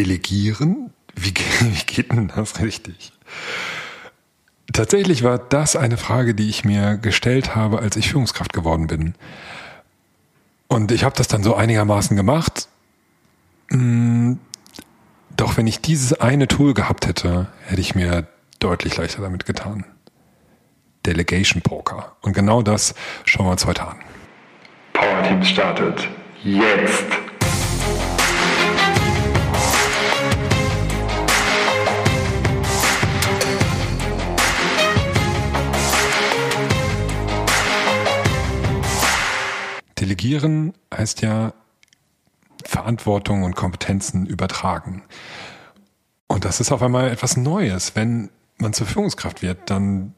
Delegieren? 0.00 0.94
Wie, 1.14 1.34
wie 1.60 1.84
geht 1.84 2.12
denn 2.12 2.28
das 2.28 2.60
richtig? 2.60 3.12
Tatsächlich 4.72 5.22
war 5.22 5.38
das 5.38 5.76
eine 5.76 5.98
Frage, 5.98 6.34
die 6.34 6.48
ich 6.48 6.64
mir 6.64 6.96
gestellt 6.96 7.54
habe, 7.54 7.80
als 7.80 7.96
ich 7.96 8.08
Führungskraft 8.08 8.54
geworden 8.54 8.86
bin. 8.86 9.14
Und 10.68 10.90
ich 10.90 11.04
habe 11.04 11.14
das 11.16 11.28
dann 11.28 11.42
so 11.42 11.54
einigermaßen 11.54 12.16
gemacht. 12.16 12.68
Hm, 13.70 14.38
doch 15.36 15.58
wenn 15.58 15.66
ich 15.66 15.82
dieses 15.82 16.18
eine 16.18 16.48
Tool 16.48 16.72
gehabt 16.72 17.06
hätte, 17.06 17.48
hätte 17.66 17.80
ich 17.82 17.94
mir 17.94 18.26
deutlich 18.58 18.96
leichter 18.96 19.20
damit 19.20 19.44
getan. 19.44 19.84
Delegation 21.04 21.60
Poker. 21.60 22.16
Und 22.22 22.32
genau 22.32 22.62
das 22.62 22.94
schauen 23.26 23.46
wir 23.46 23.50
uns 23.50 23.66
heute 23.66 23.86
an. 23.86 23.96
Power 24.94 25.22
Team 25.24 25.42
startet 25.44 26.08
jetzt. 26.42 27.29
Delegieren 40.10 40.74
heißt 40.92 41.22
ja 41.22 41.52
Verantwortung 42.64 43.44
und 43.44 43.54
Kompetenzen 43.54 44.26
übertragen. 44.26 45.04
Und 46.26 46.44
das 46.44 46.58
ist 46.58 46.72
auf 46.72 46.82
einmal 46.82 47.12
etwas 47.12 47.36
Neues. 47.36 47.94
Wenn 47.94 48.28
man 48.58 48.72
zur 48.72 48.88
Führungskraft 48.88 49.40
wird, 49.40 49.70
dann, 49.70 50.14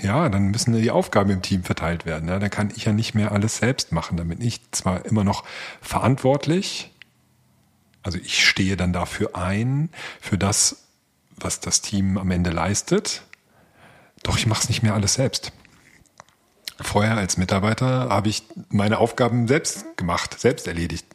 ja, 0.00 0.28
dann 0.28 0.52
müssen 0.52 0.72
die 0.74 0.92
Aufgaben 0.92 1.30
im 1.30 1.42
Team 1.42 1.64
verteilt 1.64 2.06
werden. 2.06 2.28
Ja, 2.28 2.38
dann 2.38 2.50
kann 2.50 2.72
ich 2.76 2.84
ja 2.84 2.92
nicht 2.92 3.14
mehr 3.14 3.32
alles 3.32 3.56
selbst 3.56 3.90
machen. 3.90 4.16
Da 4.16 4.22
bin 4.22 4.40
ich 4.40 4.60
zwar 4.70 5.04
immer 5.06 5.24
noch 5.24 5.42
verantwortlich, 5.80 6.92
also 8.04 8.16
ich 8.18 8.46
stehe 8.48 8.76
dann 8.76 8.92
dafür 8.92 9.34
ein, 9.34 9.90
für 10.20 10.38
das, 10.38 10.84
was 11.34 11.58
das 11.58 11.80
Team 11.80 12.16
am 12.16 12.30
Ende 12.30 12.50
leistet, 12.50 13.22
doch 14.22 14.38
ich 14.38 14.46
mache 14.46 14.62
es 14.62 14.68
nicht 14.68 14.84
mehr 14.84 14.94
alles 14.94 15.14
selbst. 15.14 15.52
Vorher 16.82 17.16
als 17.16 17.36
Mitarbeiter 17.36 18.08
habe 18.10 18.28
ich 18.28 18.42
meine 18.68 18.98
Aufgaben 18.98 19.46
selbst 19.46 19.96
gemacht, 19.96 20.38
selbst 20.38 20.66
erledigt. 20.66 21.06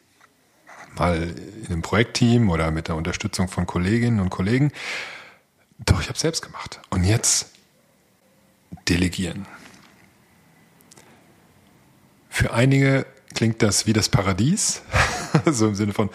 Mal 0.96 1.36
in 1.62 1.68
einem 1.68 1.82
Projektteam 1.82 2.50
oder 2.50 2.72
mit 2.72 2.88
der 2.88 2.96
Unterstützung 2.96 3.50
von 3.50 3.68
Kolleginnen 3.68 4.20
und 4.20 4.30
Kollegen. 4.30 4.72
Doch 5.80 6.02
ich 6.02 6.10
habe 6.10 6.18
selbst 6.18 6.42
gemacht. 6.42 6.80
Und 6.90 7.04
jetzt 7.04 7.52
delegieren. 8.90 9.46
Für 12.30 12.54
einige 12.54 13.06
klingt 13.36 13.62
das 13.62 13.86
wie 13.86 13.94
das 13.94 14.10
Paradies. 14.10 14.82
so 15.46 15.68
im 15.68 15.76
Sinne 15.76 15.94
von, 15.94 16.10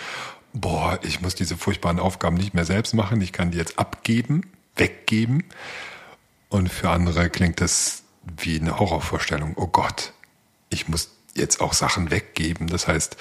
boah, 0.53 0.99
ich 1.03 1.21
muss 1.21 1.35
diese 1.35 1.57
furchtbaren 1.57 1.99
Aufgaben 1.99 2.37
nicht 2.37 2.55
mehr 2.55 2.65
selbst 2.65 2.95
machen. 2.95 3.21
Ich 3.21 3.33
kann 3.33 3.51
die 3.51 3.59
jetzt 3.59 3.79
abgeben, 3.79 4.43
weggeben. 4.77 5.45
Und 6.49 6.69
für 6.69 6.91
andere 6.91 7.31
klingt 7.31 7.61
das 7.61 8.03
wie 8.25 8.61
eine 8.61 8.79
Horrorvorstellung. 8.79 9.55
Oh 9.57 9.67
Gott, 9.67 10.13
ich 10.71 10.89
muss 10.89 11.11
jetzt 11.35 11.61
auch 11.61 11.73
Sachen 11.73 12.11
weggeben. 12.11 12.67
Das 12.67 12.89
heißt, 12.89 13.17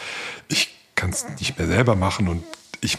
ich 0.48 0.76
kann 0.96 1.12
es 1.12 1.28
nicht 1.40 1.58
mehr 1.58 1.68
selber 1.68 1.96
machen 1.96 2.28
und 2.28 2.44
ich 2.82 2.98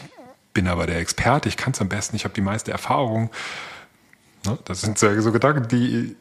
bin 0.55 0.69
aber 0.69 0.86
der 0.86 0.98
Experte, 0.98 1.48
ich 1.48 1.56
kann 1.56 1.72
es 1.72 1.81
am 1.81 1.89
besten, 1.89 2.17
ich 2.17 2.25
habe 2.25 2.34
die 2.34 2.41
meiste 2.41 2.72
Erfahrung. 2.72 3.31
Ne, 4.44 4.59
das 4.64 4.81
sind 4.81 4.98
so 4.98 5.33
Gedanken, 5.33 5.69
die 5.69 6.17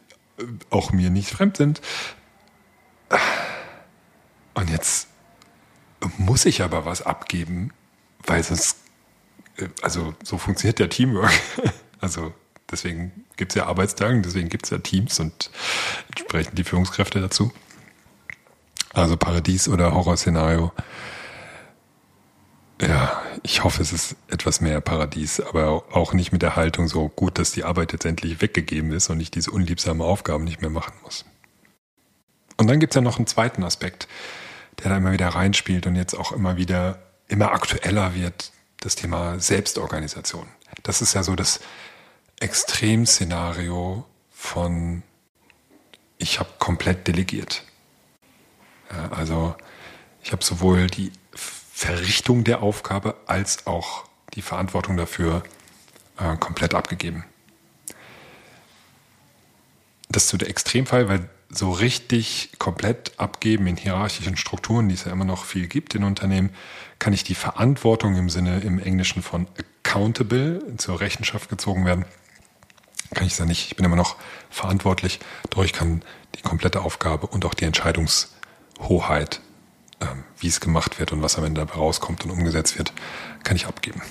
auch 0.69 0.91
mir 0.91 1.09
nicht 1.09 1.29
fremd 1.29 1.57
sind. 1.57 1.81
Und 4.53 4.69
jetzt 4.69 5.07
muss 6.17 6.45
ich 6.45 6.61
aber 6.61 6.85
was 6.85 7.01
abgeben, 7.01 7.71
weil 8.25 8.43
sonst, 8.43 8.77
also 9.81 10.15
so 10.23 10.37
funktioniert 10.37 10.79
der 10.79 10.89
Teamwork. 10.89 11.33
Also 12.03 12.33
Deswegen 12.71 13.25
gibt 13.37 13.51
es 13.51 13.55
ja 13.55 13.65
Arbeitstage, 13.65 14.21
deswegen 14.21 14.49
gibt 14.49 14.65
es 14.65 14.69
ja 14.71 14.77
Teams 14.77 15.19
und 15.19 15.51
entsprechend 16.09 16.57
die 16.57 16.63
Führungskräfte 16.63 17.19
dazu. 17.19 17.51
Also 18.93 19.17
Paradies 19.17 19.67
oder 19.67 19.93
Horrorszenario. 19.93 20.71
Ja, 22.81 23.21
ich 23.43 23.63
hoffe, 23.63 23.81
es 23.81 23.93
ist 23.93 24.15
etwas 24.27 24.59
mehr 24.59 24.81
Paradies, 24.81 25.39
aber 25.39 25.83
auch 25.91 26.13
nicht 26.13 26.31
mit 26.31 26.41
der 26.41 26.55
Haltung 26.55 26.87
so 26.87 27.09
gut, 27.09 27.37
dass 27.37 27.51
die 27.51 27.63
Arbeit 27.63 27.93
jetzt 27.93 28.05
endlich 28.05 28.41
weggegeben 28.41 28.91
ist 28.91 29.09
und 29.09 29.19
ich 29.19 29.29
diese 29.29 29.51
unliebsame 29.51 30.03
Aufgaben 30.03 30.43
nicht 30.43 30.61
mehr 30.61 30.71
machen 30.71 30.93
muss. 31.03 31.25
Und 32.57 32.67
dann 32.67 32.79
gibt 32.79 32.93
es 32.93 32.95
ja 32.95 33.01
noch 33.01 33.17
einen 33.17 33.27
zweiten 33.27 33.63
Aspekt, 33.63 34.07
der 34.79 34.89
da 34.89 34.97
immer 34.97 35.11
wieder 35.11 35.29
reinspielt 35.29 35.85
und 35.85 35.95
jetzt 35.95 36.15
auch 36.15 36.31
immer 36.31 36.57
wieder 36.57 36.99
immer 37.27 37.53
aktueller 37.53 38.13
wird, 38.13 38.51
das 38.81 38.95
Thema 38.95 39.39
Selbstorganisation. 39.39 40.47
Das 40.83 41.01
ist 41.01 41.13
ja 41.13 41.23
so 41.23 41.35
das 41.35 41.61
Extremszenario 42.41 44.05
von 44.31 45.03
ich 46.17 46.39
habe 46.39 46.49
komplett 46.59 47.07
delegiert. 47.07 47.63
Ja, 48.91 49.11
also 49.11 49.55
ich 50.23 50.31
habe 50.31 50.43
sowohl 50.43 50.87
die 50.87 51.11
Verrichtung 51.33 52.43
der 52.43 52.61
Aufgabe 52.61 53.15
als 53.25 53.65
auch 53.67 54.05
die 54.33 54.41
Verantwortung 54.41 54.97
dafür 54.97 55.43
äh, 56.19 56.35
komplett 56.37 56.73
abgegeben. 56.73 57.25
Das 60.09 60.23
ist 60.23 60.29
so 60.29 60.37
der 60.37 60.49
Extremfall, 60.49 61.07
weil 61.07 61.29
so 61.49 61.71
richtig 61.71 62.51
komplett 62.59 63.19
abgeben 63.19 63.67
in 63.67 63.77
hierarchischen 63.77 64.37
Strukturen, 64.37 64.89
die 64.89 64.95
es 64.95 65.05
ja 65.05 65.11
immer 65.11 65.25
noch 65.25 65.45
viel 65.45 65.67
gibt 65.67 65.95
in 65.95 66.03
Unternehmen, 66.03 66.51
kann 66.99 67.13
ich 67.13 67.23
die 67.23 67.35
Verantwortung 67.35 68.15
im 68.15 68.29
Sinne 68.29 68.59
im 68.61 68.79
Englischen 68.79 69.21
von 69.21 69.47
accountable 69.57 70.77
zur 70.77 70.99
Rechenschaft 71.01 71.49
gezogen 71.49 71.85
werden 71.85 72.05
kann 73.13 73.25
ich 73.27 73.33
es 73.33 73.39
ja 73.39 73.45
nicht. 73.45 73.67
Ich 73.67 73.75
bin 73.75 73.85
immer 73.85 73.95
noch 73.95 74.15
verantwortlich, 74.49 75.19
doch 75.49 75.63
ich 75.63 75.73
kann 75.73 76.01
die 76.35 76.41
komplette 76.41 76.81
Aufgabe 76.81 77.27
und 77.27 77.45
auch 77.45 77.53
die 77.53 77.65
Entscheidungshoheit, 77.65 79.41
ähm, 79.99 80.23
wie 80.37 80.47
es 80.47 80.59
gemacht 80.59 80.99
wird 80.99 81.11
und 81.11 81.21
was 81.21 81.37
am 81.37 81.43
Ende 81.43 81.61
dabei 81.61 81.75
rauskommt 81.75 82.23
und 82.23 82.31
umgesetzt 82.31 82.77
wird, 82.77 82.93
kann 83.43 83.55
ich 83.55 83.67
abgeben. 83.67 84.01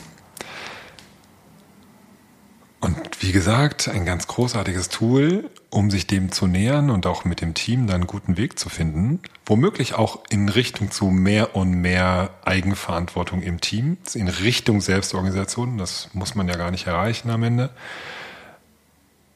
Und 2.81 3.22
wie 3.22 3.33
gesagt, 3.33 3.88
ein 3.88 4.06
ganz 4.06 4.27
großartiges 4.27 4.88
Tool, 4.88 5.50
um 5.69 5.91
sich 5.91 6.06
dem 6.06 6.32
zu 6.32 6.47
nähern 6.47 6.88
und 6.88 7.06
auch 7.06 7.25
mit 7.27 7.43
dem 7.43 7.53
Team 7.53 7.87
dann 7.87 7.97
einen 7.97 8.06
guten 8.06 8.38
Weg 8.38 8.59
zu 8.59 8.71
finden. 8.71 9.21
Womöglich 9.44 9.94
auch 9.94 10.21
in 10.31 10.49
Richtung 10.49 10.91
zu 10.91 11.06
mehr 11.06 11.55
und 11.55 11.72
mehr 11.72 12.31
Eigenverantwortung 12.43 13.43
im 13.43 13.61
Team, 13.61 13.99
in 14.15 14.28
Richtung 14.28 14.81
Selbstorganisation. 14.81 15.77
Das 15.77 16.09
muss 16.15 16.34
man 16.34 16.49
ja 16.49 16.56
gar 16.56 16.71
nicht 16.71 16.87
erreichen 16.87 17.28
am 17.28 17.43
Ende. 17.43 17.71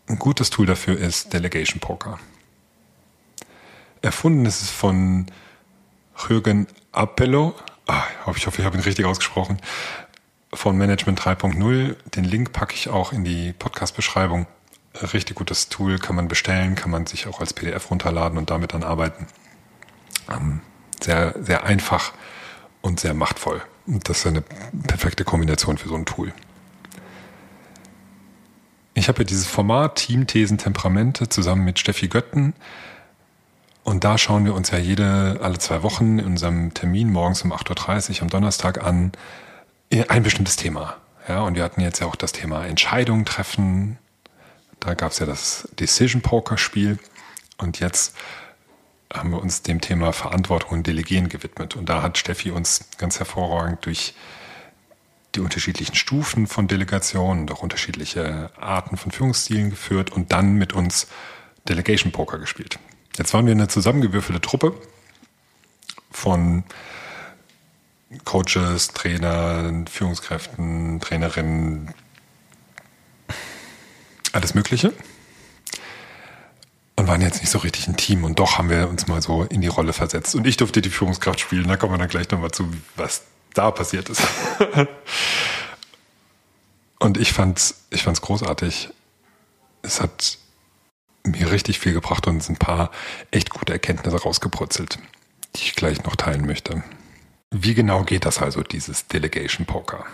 Ein 0.07 0.19
gutes 0.19 0.51
Tool 0.51 0.67
dafür 0.67 0.99
ist 0.99 1.33
Delegation 1.33 1.81
Poker. 1.81 2.19
Erfunden 4.03 4.45
ist 4.45 4.61
es 4.61 4.71
von 4.71 5.27
Jürgen 6.29 6.67
Appello. 6.93 7.55
Ah, 7.87 8.03
ich 8.37 8.47
hoffe, 8.47 8.61
ich 8.61 8.67
habe 8.67 8.77
ihn 8.77 8.83
richtig 8.83 9.07
ausgesprochen. 9.07 9.59
Von 10.53 10.77
Management 10.77 11.21
3.0. 11.21 11.97
Den 12.11 12.25
Link 12.25 12.53
packe 12.53 12.75
ich 12.75 12.89
auch 12.89 13.13
in 13.13 13.25
die 13.25 13.53
Podcast-Beschreibung. 13.55 14.47
Richtig 15.13 15.37
gutes 15.37 15.71
Tool, 15.71 15.99
kann 15.99 16.17
man 16.17 16.29
bestellen, 16.29 16.75
kann 16.75 16.91
man 16.91 17.07
sich 17.07 17.27
auch 17.27 17.41
als 17.41 17.53
PDF 17.55 17.91
runterladen 17.91 18.39
und 18.39 18.51
damit 18.51 18.75
dann 18.75 18.85
arbeiten. 18.85 19.27
Ähm, 20.31 20.61
sehr, 21.03 21.35
sehr 21.41 21.65
einfach 21.65 22.13
und 22.83 23.01
sehr 23.01 23.15
machtvoll. 23.15 23.63
Und 23.87 24.09
das 24.09 24.19
ist 24.19 24.27
eine 24.27 24.43
perfekte 24.87 25.25
Kombination 25.25 25.79
für 25.79 25.89
so 25.89 25.95
ein 25.95 26.05
Tool. 26.05 26.33
Ich 28.95 29.09
habe 29.09 29.19
ja 29.19 29.25
dieses 29.25 29.47
Format 29.47 29.97
Team 29.97 30.29
Thesen 30.29 30.57
Temperamente 30.57 31.29
zusammen 31.29 31.65
mit 31.65 31.81
Steffi 31.81 32.07
Götten. 32.07 32.55
Und 33.83 34.05
da 34.05 34.17
schauen 34.17 34.45
wir 34.45 34.55
uns 34.55 34.71
ja 34.71 34.79
jede, 34.79 35.41
alle 35.43 35.59
zwei 35.59 35.83
Wochen 35.83 36.21
in 36.21 36.27
unserem 36.27 36.73
Termin 36.73 37.11
morgens 37.11 37.43
um 37.43 37.53
8.30 37.53 38.17
Uhr 38.17 38.23
am 38.23 38.31
Donnerstag 38.31 38.83
an, 38.83 39.13
ein 40.09 40.23
bestimmtes 40.23 40.57
Thema. 40.57 40.97
Ja, 41.29 41.41
und 41.41 41.57
wir 41.57 41.65
hatten 41.65 41.81
jetzt 41.81 42.01
ja 42.01 42.07
auch 42.07 42.17
das 42.17 42.33
Thema 42.33 42.65
Entscheidungen 42.67 43.25
treffen. 43.25 43.99
Da 44.79 44.95
gab 44.95 45.13
es 45.13 45.19
ja 45.19 45.27
das 45.27 45.69
Decision 45.79 46.23
Poker 46.23 46.57
Spiel. 46.57 46.99
Und 47.59 47.81
jetzt 47.81 48.15
haben 49.13 49.31
wir 49.31 49.41
uns 49.41 49.63
dem 49.63 49.81
Thema 49.81 50.13
Verantwortung 50.13 50.71
und 50.71 50.87
Delegieren 50.87 51.29
gewidmet. 51.29 51.77
Und 51.77 51.89
da 51.89 52.01
hat 52.03 52.17
Steffi 52.17 52.53
uns 52.53 52.87
ganz 52.97 53.19
hervorragend 53.19 53.85
durch 53.87 54.15
die 55.35 55.41
unterschiedlichen 55.41 55.95
Stufen 55.95 56.47
von 56.47 56.69
Delegation 56.69 57.41
und 57.41 57.53
auch 57.53 57.63
unterschiedliche 57.63 58.51
Arten 58.59 58.97
von 58.97 59.13
Führungsstilen 59.13 59.71
geführt 59.71 60.13
und 60.13 60.33
dann 60.33 60.55
mit 60.55 60.73
uns 60.73 61.07
Delegation 61.69 62.13
Poker 62.13 62.39
gespielt. 62.39 62.79
Jetzt 63.17 63.33
waren 63.35 63.47
wir 63.47 63.53
eine 63.53 63.69
zusammengewürfelte 63.69 64.41
Truppe 64.41 64.75
von 66.11 66.65
Coaches, 68.25 68.89
Trainern, 68.89 69.87
Führungskräften, 69.87 71.01
Trainerinnen, 71.01 71.93
alles 74.33 74.55
Mögliche. 74.55 74.93
Und 76.97 77.09
waren 77.09 77.21
jetzt 77.23 77.41
nicht 77.41 77.51
so 77.51 77.59
richtig 77.59 77.89
ein 77.89 77.97
Team. 77.97 78.23
Und 78.23 78.39
doch 78.39 78.59
haben 78.59 78.71
wir 78.71 78.89
uns 78.89 79.09
mal 79.09 79.21
so 79.21 79.43
in 79.43 79.61
die 79.61 79.67
Rolle 79.67 79.93
versetzt. 79.93 80.37
Und 80.37 80.47
ich 80.47 80.57
durfte 80.57 80.81
die 80.81 80.91
Führungskraft 80.91 81.41
spielen. 81.41 81.67
Da 81.67 81.77
kommen 81.77 81.93
wir 81.93 81.99
dann 81.99 82.09
gleich 82.09 82.31
nochmal 82.31 82.53
zu, 82.53 82.71
was 82.95 83.25
da 83.55 83.71
passiert 83.71 84.11
ist. 84.11 84.23
Und 86.99 87.19
ich 87.19 87.33
fand's, 87.33 87.87
ich 87.91 88.03
fand's 88.03 88.21
großartig. 88.21 88.91
Es 89.83 90.01
hat 90.01 90.39
mir 91.27 91.51
richtig 91.51 91.79
viel 91.79 91.93
gebracht 91.93 92.27
und 92.27 92.49
ein 92.49 92.57
paar 92.57 92.91
echt 93.31 93.51
gute 93.51 93.73
Erkenntnisse 93.73 94.23
rausgebrutzelt, 94.23 94.99
die 95.57 95.63
ich 95.63 95.75
gleich 95.75 96.05
noch 96.05 96.17
teilen 96.17 96.47
möchte. 96.47 96.83
Wie 97.51 97.75
genau 97.75 98.05
geht 98.05 98.25
das 98.25 98.39
also, 98.39 98.63
dieses 98.63 99.07
Delegation 99.07 99.67
Poker? 99.67 100.05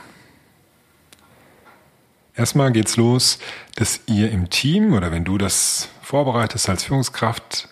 Erstmal 2.34 2.72
geht's 2.72 2.96
los, 2.96 3.38
dass 3.76 4.00
ihr 4.06 4.30
im 4.30 4.50
Team 4.50 4.92
oder 4.92 5.10
wenn 5.12 5.24
du 5.24 5.38
das 5.38 5.88
vorbereitest 6.02 6.68
als 6.68 6.84
Führungskraft, 6.84 7.68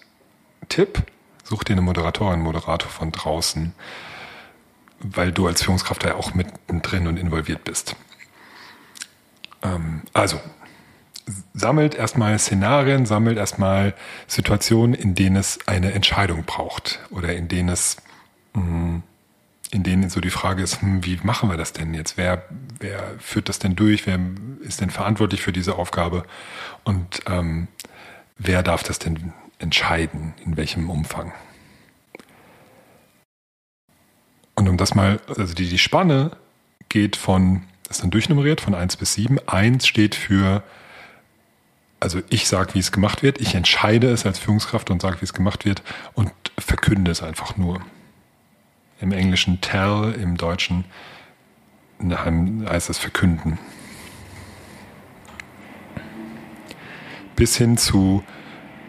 Tipp, 0.69 1.03
such 1.45 1.65
dir 1.65 1.73
eine 1.73 1.83
Moderatorin, 1.83 2.41
Moderator 2.41 2.91
von 2.91 3.13
draußen, 3.13 3.75
weil 5.01 5.33
du 5.33 5.47
als 5.47 5.63
Führungskraft 5.63 6.05
ja 6.05 6.15
auch 6.15 6.35
mittendrin 6.35 7.07
und 7.07 7.17
involviert 7.17 7.65
bist. 7.65 7.97
Ähm, 9.63 10.03
also, 10.13 10.41
sammelt 11.55 11.95
erstmal 11.95 12.39
Szenarien, 12.39 13.07
sammelt 13.07 13.39
erstmal 13.39 13.95
Situationen, 14.27 14.95
in 14.95 15.15
denen 15.15 15.37
es 15.37 15.59
eine 15.67 15.93
Entscheidung 15.93 16.45
braucht 16.45 17.01
oder 17.11 17.35
in 17.35 17.49
denen 17.49 17.69
es, 17.69 17.97
mm, 18.55 18.99
in 19.71 19.83
denen 19.83 20.09
so 20.09 20.21
die 20.21 20.31
Frage 20.31 20.63
ist, 20.63 20.81
hm, 20.81 21.05
wie 21.05 21.19
machen 21.23 21.51
wir 21.51 21.57
das 21.57 21.73
denn 21.73 21.93
jetzt? 21.95 22.17
Wer, 22.17 22.45
wer 22.81 23.15
führt 23.19 23.49
das 23.49 23.59
denn 23.59 23.77
durch? 23.77 24.07
Wer 24.07 24.19
ist 24.61 24.81
denn 24.81 24.91
verantwortlich 24.91 25.43
für 25.43 25.53
diese 25.53 25.77
Aufgabe? 25.77 26.25
Und 26.85 27.21
ähm, 27.27 27.69
wer 28.39 28.63
darf 28.63 28.83
das 28.83 28.99
denn 28.99 29.33
entscheiden? 29.59 30.35
In 30.45 30.57
welchem 30.57 30.89
Umfang? 30.89 31.33
Und 34.59 34.69
um 34.69 34.77
das 34.77 34.97
mal, 34.97 35.21
also 35.29 35.55
die, 35.55 35.69
die 35.69 35.79
Spanne 35.79 36.33
geht 36.89 37.15
von, 37.15 37.63
ist 37.89 38.03
dann 38.03 38.11
durchnummeriert, 38.11 38.61
von 38.61 38.75
1 38.75 38.97
bis 38.97 39.15
7. 39.15 39.39
1 39.47 39.87
steht 39.87 40.17
für, 40.17 40.65
also 42.01 42.21
ich 42.29 42.49
sage, 42.49 42.75
wie 42.75 42.81
es 42.81 42.91
gemacht 42.91 43.23
wird, 43.23 43.41
ich 43.41 43.55
entscheide 43.55 44.11
es 44.11 44.27
als 44.27 44.41
Führungskraft 44.41 44.91
und 44.91 45.01
sage, 45.01 45.21
wie 45.21 45.27
es 45.27 45.33
gemacht 45.33 45.65
wird 45.65 45.85
und 46.15 46.33
verkünde 46.59 47.13
es 47.13 47.23
einfach 47.23 47.57
nur. 47.57 47.81
Im 49.01 49.13
Englischen 49.13 49.61
tell, 49.61 50.13
im 50.21 50.37
Deutschen 50.37 50.87
heißt 52.03 52.91
es 52.91 52.99
verkünden. 52.99 53.61
Bis 57.37 57.57
hin 57.57 57.77
zu 57.77 58.25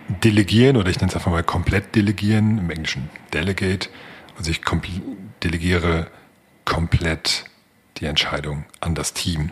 delegieren 0.07 0.77
oder 0.77 0.89
ich 0.89 0.98
nenne 0.98 1.10
es 1.10 1.15
einfach 1.15 1.30
mal 1.30 1.44
komplett 1.44 1.94
delegieren, 1.94 2.57
im 2.57 2.72
Englischen 2.72 3.12
delegate. 3.31 3.89
Also 4.39 4.51
ich 4.51 4.62
delegiere 5.44 6.07
komplett 6.63 7.44
die 7.97 8.06
Entscheidung 8.06 8.63
an 8.80 8.95
das 8.95 9.13
Team. 9.13 9.51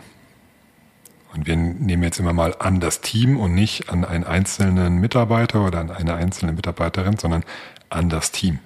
Und 1.34 1.46
wir 1.46 1.56
nehmen 1.56 2.02
jetzt 2.02 2.18
immer 2.18 2.32
mal 2.32 2.56
an 2.58 2.80
das 2.80 3.02
Team 3.02 3.38
und 3.38 3.54
nicht 3.54 3.90
an 3.90 4.06
einen 4.06 4.24
einzelnen 4.24 4.96
Mitarbeiter 4.96 5.66
oder 5.66 5.80
an 5.80 5.90
eine 5.90 6.14
einzelne 6.14 6.52
Mitarbeiterin, 6.52 7.18
sondern 7.18 7.44
an 7.90 8.08
das 8.08 8.32
Team. 8.32 8.60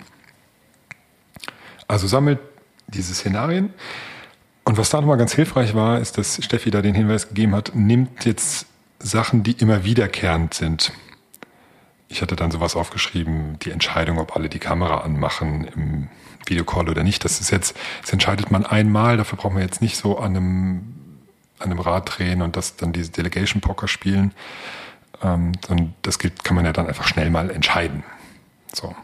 Also 1.89 2.07
sammelt 2.07 2.39
diese 2.87 3.15
Szenarien. 3.15 3.75
Und 4.63 4.79
was 4.79 4.91
da 4.91 5.01
nochmal 5.01 5.19
ganz 5.19 5.35
hilfreich 5.35 5.75
war, 5.75 5.99
ist, 5.99 6.19
dass 6.19 6.43
Steffi 6.45 6.71
da 6.71 6.83
den 6.83 6.95
Hinweis 6.95 7.31
gegeben 7.31 7.57
hat, 7.57 7.75
nimmt 7.75 8.25
jetzt 8.27 8.67
Sachen, 9.01 9.43
die 9.43 9.53
immer 9.53 9.83
wiederkehrend 9.83 10.55
sind. 10.55 10.93
Ich 12.13 12.21
hatte 12.21 12.37
dann 12.37 12.51
sowas 12.51 12.77
aufgeschrieben, 12.77 13.59
die 13.61 13.71
Entscheidung, 13.71 14.19
ob 14.19 14.37
alle 14.37 14.51
die 14.51 14.59
Kamera 14.59 14.99
anmachen 14.99 15.67
im 15.75 16.09
Videocall 16.45 16.91
oder 16.91 17.03
nicht. 17.03 17.25
Das 17.25 17.41
ist 17.41 17.51
jetzt, 17.51 17.75
das 18.03 18.13
entscheidet 18.13 18.51
man 18.51 18.67
einmal, 18.67 19.17
dafür 19.17 19.39
braucht 19.39 19.55
man 19.55 19.63
jetzt 19.63 19.81
nicht 19.81 19.97
so 19.97 20.19
an 20.19 20.37
einem, 20.37 20.95
an 21.59 21.71
einem 21.71 21.79
Rad 21.79 22.19
drehen 22.19 22.43
und 22.43 22.55
das 22.57 22.77
dann 22.77 22.93
diese 22.93 23.11
Delegation 23.13 23.63
Poker 23.63 23.89
spielen. 23.89 24.35
Ähm, 25.23 25.53
sondern 25.67 25.95
das 26.03 26.19
gilt, 26.19 26.45
kann 26.45 26.55
man 26.55 26.67
ja 26.67 26.75
dann 26.75 26.87
einfach 26.87 27.07
schnell 27.07 27.31
mal 27.31 27.49
entscheiden. 27.49 28.05
So. 28.75 28.95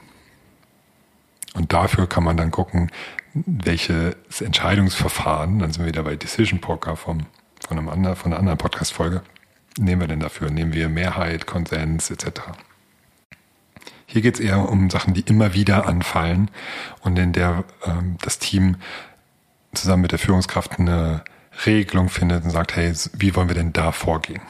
Und 1.55 1.73
dafür 1.73 2.07
kann 2.07 2.25
man 2.25 2.37
dann 2.37 2.51
gucken, 2.51 2.91
welches 3.33 4.43
Entscheidungsverfahren, 4.43 5.61
dann 5.61 5.73
sind 5.73 5.83
wir 5.83 5.89
wieder 5.89 6.03
bei 6.03 6.17
Decision 6.17 6.61
Poker 6.61 6.95
vom, 6.95 7.21
von, 7.67 7.79
einem 7.79 7.89
anderen, 7.89 8.17
von 8.17 8.33
einer 8.33 8.39
anderen 8.39 8.59
Podcast-Folge, 8.59 9.23
nehmen 9.79 10.03
wir 10.03 10.09
denn 10.09 10.21
dafür? 10.21 10.51
Nehmen 10.51 10.75
wir 10.75 10.91
Mehrheit, 10.91 11.47
Konsens 11.47 12.11
etc.? 12.11 12.43
Hier 14.11 14.23
geht 14.23 14.37
es 14.37 14.41
eher 14.41 14.71
um 14.71 14.89
Sachen, 14.89 15.13
die 15.13 15.21
immer 15.21 15.53
wieder 15.53 15.87
anfallen 15.87 16.51
und 17.03 17.19
in 17.19 17.35
der 17.35 17.65
ähm, 17.85 18.17
das 18.23 18.39
Team 18.39 18.77
zusammen 19.75 20.01
mit 20.01 20.13
der 20.13 20.19
Führungskraft 20.19 20.79
eine 20.79 21.23
Regelung 21.67 22.09
findet 22.09 22.43
und 22.43 22.51
sagt, 22.51 22.75
hey, 22.75 22.91
wie 23.13 23.37
wollen 23.37 23.49
wir 23.49 23.55
denn 23.55 23.75
da 23.75 23.93
vorgehen? 23.93 24.41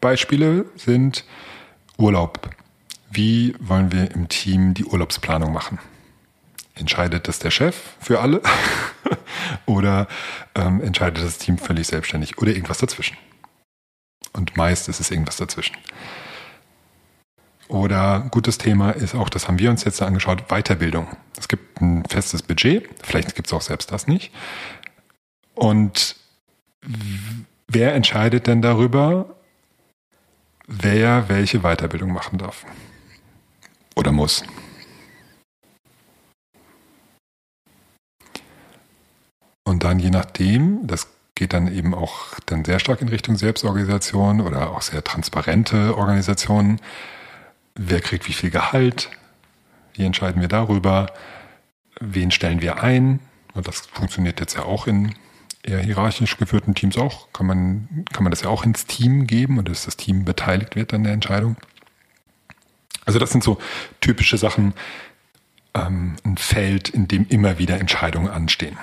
Beispiele 0.00 0.64
sind 0.76 1.24
Urlaub. 1.98 2.50
Wie 3.10 3.56
wollen 3.58 3.90
wir 3.90 4.12
im 4.12 4.28
Team 4.28 4.74
die 4.74 4.84
Urlaubsplanung 4.84 5.52
machen? 5.52 5.80
Entscheidet 6.76 7.26
das 7.26 7.40
der 7.40 7.50
Chef 7.50 7.76
für 7.98 8.20
alle 8.20 8.40
oder 9.66 10.06
ähm, 10.54 10.80
entscheidet 10.80 11.24
das 11.24 11.38
Team 11.38 11.58
völlig 11.58 11.88
selbstständig 11.88 12.38
oder 12.38 12.52
irgendwas 12.52 12.78
dazwischen? 12.78 13.16
Und 14.32 14.56
meist 14.56 14.88
ist 14.88 15.00
es 15.00 15.10
irgendwas 15.10 15.36
dazwischen. 15.36 15.74
Oder 17.70 18.26
gutes 18.32 18.58
Thema 18.58 18.90
ist 18.90 19.14
auch, 19.14 19.28
das 19.28 19.46
haben 19.46 19.60
wir 19.60 19.70
uns 19.70 19.84
jetzt 19.84 20.02
angeschaut, 20.02 20.48
Weiterbildung. 20.48 21.06
Es 21.38 21.46
gibt 21.46 21.80
ein 21.80 22.04
festes 22.04 22.42
Budget, 22.42 22.88
vielleicht 23.00 23.36
gibt 23.36 23.46
es 23.46 23.52
auch 23.52 23.60
selbst 23.60 23.92
das 23.92 24.08
nicht. 24.08 24.32
Und 25.54 26.16
wer 27.68 27.94
entscheidet 27.94 28.48
denn 28.48 28.60
darüber, 28.60 29.36
wer 30.66 31.28
welche 31.28 31.60
Weiterbildung 31.60 32.12
machen 32.12 32.38
darf? 32.38 32.66
Oder 33.94 34.10
muss? 34.10 34.42
Und 39.62 39.84
dann 39.84 40.00
je 40.00 40.10
nachdem, 40.10 40.88
das 40.88 41.06
geht 41.36 41.52
dann 41.52 41.72
eben 41.72 41.94
auch 41.94 42.34
dann 42.46 42.64
sehr 42.64 42.80
stark 42.80 43.00
in 43.00 43.08
Richtung 43.08 43.36
Selbstorganisation 43.36 44.40
oder 44.40 44.70
auch 44.70 44.82
sehr 44.82 45.04
transparente 45.04 45.96
Organisationen, 45.96 46.80
wer 47.74 48.00
kriegt 48.00 48.28
wie 48.28 48.32
viel 48.32 48.50
Gehalt, 48.50 49.10
wie 49.94 50.04
entscheiden 50.04 50.40
wir 50.40 50.48
darüber, 50.48 51.12
wen 52.00 52.30
stellen 52.30 52.60
wir 52.60 52.82
ein. 52.82 53.20
Und 53.54 53.66
das 53.66 53.86
funktioniert 53.86 54.40
jetzt 54.40 54.54
ja 54.54 54.62
auch 54.62 54.86
in 54.86 55.14
eher 55.62 55.80
hierarchisch 55.80 56.36
geführten 56.36 56.74
Teams 56.74 56.96
auch. 56.96 57.32
Kann 57.32 57.46
man, 57.46 58.04
kann 58.12 58.22
man 58.24 58.30
das 58.30 58.42
ja 58.42 58.48
auch 58.48 58.64
ins 58.64 58.86
Team 58.86 59.26
geben 59.26 59.58
und 59.58 59.68
dass 59.68 59.84
das 59.84 59.96
Team 59.96 60.24
beteiligt 60.24 60.76
wird 60.76 60.94
an 60.94 61.04
der 61.04 61.12
Entscheidung. 61.12 61.56
Also 63.04 63.18
das 63.18 63.30
sind 63.30 63.42
so 63.42 63.58
typische 64.00 64.38
Sachen, 64.38 64.74
ähm, 65.74 66.16
ein 66.24 66.36
Feld, 66.36 66.88
in 66.88 67.08
dem 67.08 67.26
immer 67.28 67.58
wieder 67.58 67.78
Entscheidungen 67.78 68.28
anstehen. 68.28 68.78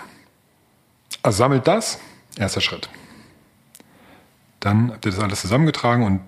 Also 1.23 1.39
sammelt 1.39 1.67
das, 1.67 1.99
erster 2.37 2.61
Schritt. 2.61 2.89
Dann 4.59 4.91
habt 4.91 5.05
ihr 5.05 5.11
das 5.11 5.19
alles 5.19 5.41
zusammengetragen 5.41 6.03
und 6.03 6.21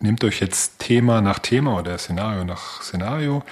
nehmt 0.00 0.22
euch 0.24 0.40
jetzt 0.40 0.78
Thema 0.78 1.20
nach 1.20 1.38
Thema 1.38 1.78
oder 1.78 1.96
Szenario 1.98 2.44
nach 2.44 2.82
Szenario. 2.82 3.42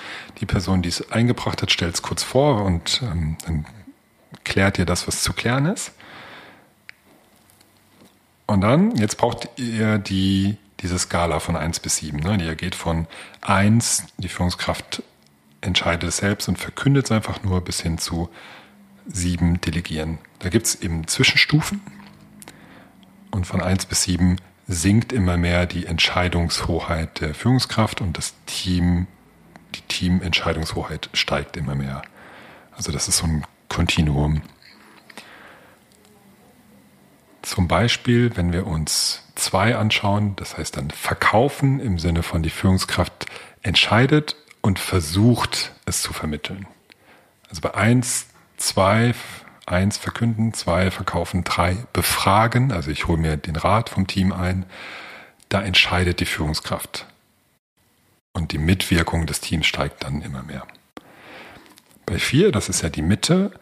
Die 0.40 0.46
Person, 0.46 0.82
die 0.82 0.88
es 0.88 1.10
eingebracht 1.10 1.62
hat, 1.62 1.70
stellt 1.70 1.94
es 1.94 2.02
kurz 2.02 2.22
vor 2.22 2.64
und 2.64 3.00
ähm, 3.02 3.36
dann 3.46 3.66
klärt 4.44 4.78
ihr 4.78 4.86
das, 4.86 5.06
was 5.08 5.22
zu 5.22 5.32
klären 5.32 5.66
ist. 5.66 5.92
Und 8.46 8.60
dann, 8.60 8.94
jetzt 8.96 9.16
braucht 9.16 9.48
ihr 9.56 9.98
die, 9.98 10.58
diese 10.80 10.98
Skala 10.98 11.40
von 11.40 11.56
1 11.56 11.80
bis 11.80 11.96
7. 11.96 12.18
Ne? 12.18 12.36
Die 12.36 12.56
geht 12.56 12.74
von 12.74 13.06
1, 13.40 14.04
die 14.18 14.28
Führungskraft 14.28 15.02
entscheidet 15.62 16.10
es 16.10 16.18
selbst 16.18 16.46
und 16.48 16.58
verkündet 16.58 17.06
es 17.06 17.12
einfach 17.12 17.42
nur, 17.42 17.62
bis 17.62 17.80
hin 17.80 17.96
zu 17.96 18.28
7 19.06 19.62
delegieren. 19.62 20.18
Da 20.40 20.50
gibt 20.50 20.66
es 20.66 20.74
eben 20.82 21.06
Zwischenstufen. 21.06 21.80
Und 23.30 23.46
von 23.46 23.62
1 23.62 23.86
bis 23.86 24.02
7 24.02 24.36
sinkt 24.66 25.12
immer 25.12 25.36
mehr 25.36 25.66
die 25.66 25.86
Entscheidungshoheit 25.86 27.20
der 27.20 27.34
Führungskraft 27.34 28.00
und 28.00 28.16
das 28.16 28.34
Team, 28.46 29.06
die 29.74 29.82
Teamentscheidungshoheit 29.82 31.10
steigt 31.12 31.56
immer 31.56 31.74
mehr. 31.74 32.02
Also 32.72 32.92
das 32.92 33.08
ist 33.08 33.18
so 33.18 33.26
ein 33.26 33.44
Kontinuum. 33.68 34.42
Zum 37.42 37.68
Beispiel, 37.68 38.34
wenn 38.36 38.52
wir 38.52 38.66
uns 38.66 39.22
zwei 39.34 39.76
anschauen, 39.76 40.34
das 40.36 40.56
heißt 40.56 40.76
dann 40.76 40.90
verkaufen 40.90 41.78
im 41.78 41.98
Sinne 41.98 42.22
von 42.22 42.42
die 42.42 42.50
Führungskraft 42.50 43.26
entscheidet 43.62 44.36
und 44.62 44.78
versucht 44.78 45.72
es 45.84 46.00
zu 46.00 46.14
vermitteln. 46.14 46.66
Also 47.50 47.60
bei 47.60 47.74
eins, 47.74 48.28
zwei 48.56 49.14
eins 49.66 49.96
verkünden, 49.98 50.52
zwei 50.54 50.90
verkaufen, 50.90 51.44
drei 51.44 51.76
befragen. 51.92 52.72
Also 52.72 52.90
ich 52.90 53.06
hole 53.06 53.18
mir 53.18 53.36
den 53.36 53.56
Rat 53.56 53.88
vom 53.88 54.06
Team 54.06 54.32
ein. 54.32 54.66
Da 55.48 55.62
entscheidet 55.62 56.20
die 56.20 56.26
Führungskraft. 56.26 57.06
Und 58.32 58.52
die 58.52 58.58
Mitwirkung 58.58 59.26
des 59.26 59.40
Teams 59.40 59.66
steigt 59.66 60.04
dann 60.04 60.22
immer 60.22 60.42
mehr. 60.42 60.66
Bei 62.06 62.18
vier, 62.18 62.52
das 62.52 62.68
ist 62.68 62.82
ja 62.82 62.88
die 62.90 63.02
Mitte, 63.02 63.52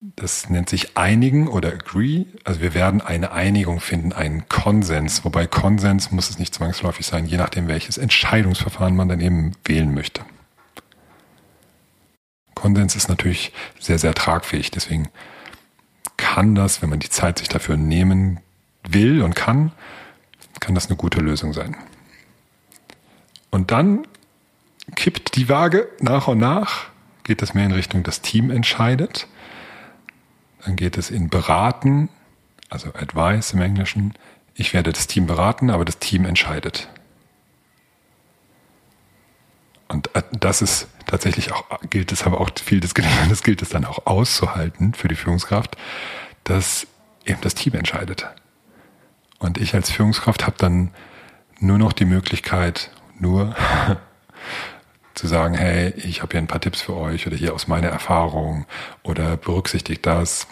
Das 0.00 0.48
nennt 0.48 0.68
sich 0.68 0.96
einigen 0.96 1.48
oder 1.48 1.72
agree. 1.72 2.26
Also 2.44 2.60
wir 2.60 2.72
werden 2.72 3.00
eine 3.00 3.32
Einigung 3.32 3.80
finden, 3.80 4.12
einen 4.12 4.48
Konsens. 4.48 5.24
Wobei 5.24 5.48
Konsens 5.48 6.12
muss 6.12 6.30
es 6.30 6.38
nicht 6.38 6.54
zwangsläufig 6.54 7.04
sein, 7.04 7.26
je 7.26 7.36
nachdem, 7.36 7.66
welches 7.66 7.98
Entscheidungsverfahren 7.98 8.94
man 8.94 9.08
dann 9.08 9.20
eben 9.20 9.52
wählen 9.64 9.92
möchte. 9.92 10.22
Konsens 12.58 12.96
ist 12.96 13.08
natürlich 13.08 13.52
sehr, 13.78 13.98
sehr 13.98 14.14
tragfähig. 14.14 14.70
Deswegen 14.70 15.08
kann 16.16 16.54
das, 16.54 16.82
wenn 16.82 16.90
man 16.90 16.98
die 16.98 17.10
Zeit 17.10 17.38
sich 17.38 17.48
dafür 17.48 17.76
nehmen 17.76 18.40
will 18.86 19.22
und 19.22 19.34
kann, 19.34 19.72
kann 20.60 20.74
das 20.74 20.86
eine 20.86 20.96
gute 20.96 21.20
Lösung 21.20 21.52
sein. 21.52 21.76
Und 23.50 23.70
dann 23.70 24.06
kippt 24.94 25.36
die 25.36 25.48
Waage 25.48 25.88
nach 26.00 26.28
und 26.28 26.38
nach, 26.38 26.86
geht 27.24 27.42
es 27.42 27.54
mehr 27.54 27.66
in 27.66 27.72
Richtung, 27.72 28.02
das 28.02 28.20
Team 28.20 28.50
entscheidet. 28.50 29.26
Dann 30.64 30.76
geht 30.76 30.98
es 30.98 31.10
in 31.10 31.28
Beraten, 31.28 32.08
also 32.68 32.88
Advice 32.94 33.52
im 33.52 33.62
Englischen. 33.62 34.14
Ich 34.54 34.74
werde 34.74 34.92
das 34.92 35.06
Team 35.06 35.26
beraten, 35.26 35.70
aber 35.70 35.84
das 35.84 35.98
Team 35.98 36.24
entscheidet. 36.24 36.88
Und 39.88 40.14
äh, 40.14 40.22
das 40.32 40.62
ist 40.62 40.88
tatsächlich 41.08 41.52
auch, 41.52 41.64
gilt 41.90 42.12
es 42.12 42.22
aber 42.22 42.40
auch 42.40 42.50
viel 42.64 42.78
des 42.78 42.94
das 43.28 43.42
gilt 43.42 43.62
es 43.62 43.70
dann 43.70 43.84
auch 43.84 44.06
auszuhalten 44.06 44.94
für 44.94 45.08
die 45.08 45.16
Führungskraft, 45.16 45.76
dass 46.44 46.86
eben 47.26 47.40
das 47.40 47.54
Team 47.54 47.74
entscheidet. 47.74 48.28
Und 49.40 49.58
ich 49.58 49.74
als 49.74 49.90
Führungskraft 49.90 50.46
habe 50.46 50.56
dann 50.58 50.92
nur 51.58 51.78
noch 51.78 51.92
die 51.92 52.04
Möglichkeit, 52.04 52.90
nur 53.18 53.56
zu 55.14 55.26
sagen, 55.26 55.54
hey, 55.54 55.92
ich 55.96 56.22
habe 56.22 56.32
hier 56.32 56.40
ein 56.40 56.46
paar 56.46 56.60
Tipps 56.60 56.80
für 56.80 56.94
euch 56.94 57.26
oder 57.26 57.36
hier 57.36 57.54
aus 57.54 57.66
meiner 57.66 57.88
Erfahrung 57.88 58.66
oder 59.02 59.36
berücksichtigt 59.36 60.06
das. 60.06 60.46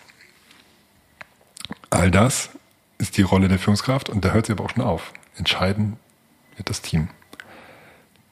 All 1.91 2.11
das 2.11 2.51
ist 2.99 3.17
die 3.17 3.23
Rolle 3.23 3.49
der 3.49 3.59
Führungskraft 3.59 4.09
und 4.09 4.25
da 4.25 4.31
hört 4.31 4.47
sie 4.47 4.53
aber 4.53 4.65
auch 4.65 4.71
schon 4.71 4.83
auf. 4.83 5.13
Entscheiden 5.37 5.99
wird 6.57 6.71
das 6.71 6.83
Team. 6.83 7.09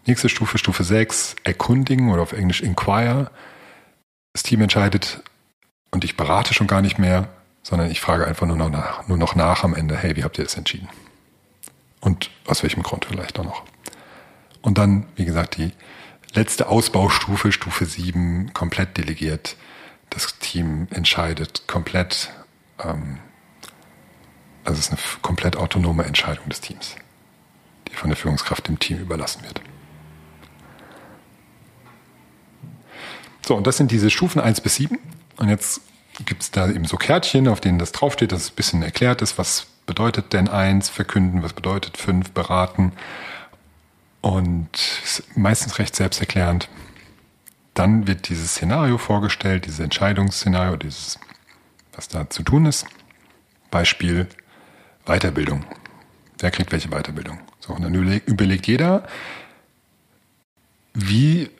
Nächste 0.06 0.28
Stufe, 0.28 0.58
Stufe 0.58 0.84
6, 0.84 1.36
erkundigen 1.44 2.10
oder 2.10 2.20
auf 2.20 2.32
Englisch 2.32 2.60
inquire. 2.60 3.30
Das 4.34 4.42
Team 4.42 4.60
entscheidet 4.60 5.22
und 5.92 6.04
ich 6.04 6.16
berate 6.16 6.52
schon 6.52 6.66
gar 6.66 6.82
nicht 6.82 6.98
mehr, 6.98 7.28
sondern 7.62 7.90
ich 7.90 8.02
frage 8.02 8.26
einfach 8.26 8.46
nur 8.46 8.56
noch 8.56 8.68
nach, 8.68 9.08
nur 9.08 9.16
noch 9.16 9.34
nach 9.34 9.64
am 9.64 9.74
Ende, 9.74 9.96
hey, 9.96 10.14
wie 10.16 10.24
habt 10.24 10.36
ihr 10.36 10.44
das 10.44 10.56
entschieden? 10.56 10.88
Und 12.00 12.30
aus 12.46 12.62
welchem 12.62 12.82
Grund 12.82 13.06
vielleicht 13.06 13.38
auch 13.38 13.44
noch. 13.44 13.62
Und 14.60 14.76
dann, 14.76 15.06
wie 15.16 15.24
gesagt, 15.24 15.56
die 15.56 15.72
letzte 16.34 16.68
Ausbaustufe, 16.68 17.50
Stufe 17.50 17.86
7, 17.86 18.52
komplett 18.52 18.98
delegiert. 18.98 19.56
Das 20.10 20.38
Team 20.38 20.86
entscheidet 20.90 21.66
komplett. 21.66 22.30
Ähm, 22.78 23.20
also 24.64 24.78
es 24.78 24.86
ist 24.86 24.92
eine 24.92 25.00
komplett 25.22 25.56
autonome 25.56 26.04
Entscheidung 26.04 26.48
des 26.50 26.60
Teams, 26.60 26.96
die 27.88 27.94
von 27.94 28.10
der 28.10 28.16
Führungskraft 28.16 28.68
dem 28.68 28.78
Team 28.78 28.98
überlassen 28.98 29.42
wird. 29.44 29.62
So, 33.46 33.54
und 33.54 33.66
das 33.66 33.76
sind 33.76 33.90
diese 33.90 34.10
Stufen 34.10 34.40
1 34.40 34.62
bis 34.62 34.76
7. 34.76 34.98
Und 35.36 35.48
jetzt 35.48 35.82
gibt 36.24 36.42
es 36.42 36.50
da 36.50 36.68
eben 36.68 36.86
so 36.86 36.96
Kärtchen, 36.96 37.48
auf 37.48 37.60
denen 37.60 37.78
das 37.78 37.92
draufsteht, 37.92 38.32
dass 38.32 38.42
es 38.42 38.50
ein 38.50 38.56
bisschen 38.56 38.82
erklärt 38.82 39.20
ist, 39.20 39.36
was 39.36 39.66
bedeutet 39.86 40.32
denn 40.32 40.48
1 40.48 40.88
verkünden, 40.88 41.42
was 41.42 41.52
bedeutet 41.52 41.98
5 41.98 42.30
beraten 42.30 42.92
und 44.22 45.12
meistens 45.34 45.78
recht 45.78 45.94
selbsterklärend. 45.94 46.68
Dann 47.74 48.06
wird 48.06 48.28
dieses 48.28 48.52
Szenario 48.52 48.96
vorgestellt, 48.96 49.66
dieses 49.66 49.80
Entscheidungsszenario, 49.80 50.76
dieses, 50.76 51.18
was 51.92 52.08
da 52.08 52.30
zu 52.30 52.44
tun 52.44 52.64
ist. 52.64 52.86
Beispiel 53.70 54.28
Weiterbildung. 55.04 55.64
Wer 56.38 56.50
kriegt 56.50 56.72
welche 56.72 56.88
Weiterbildung? 56.88 57.40
So, 57.60 57.74
und 57.74 57.82
dann 57.82 57.94
überlegt 57.94 58.66
jeder, 58.68 59.06
wie 60.94 61.50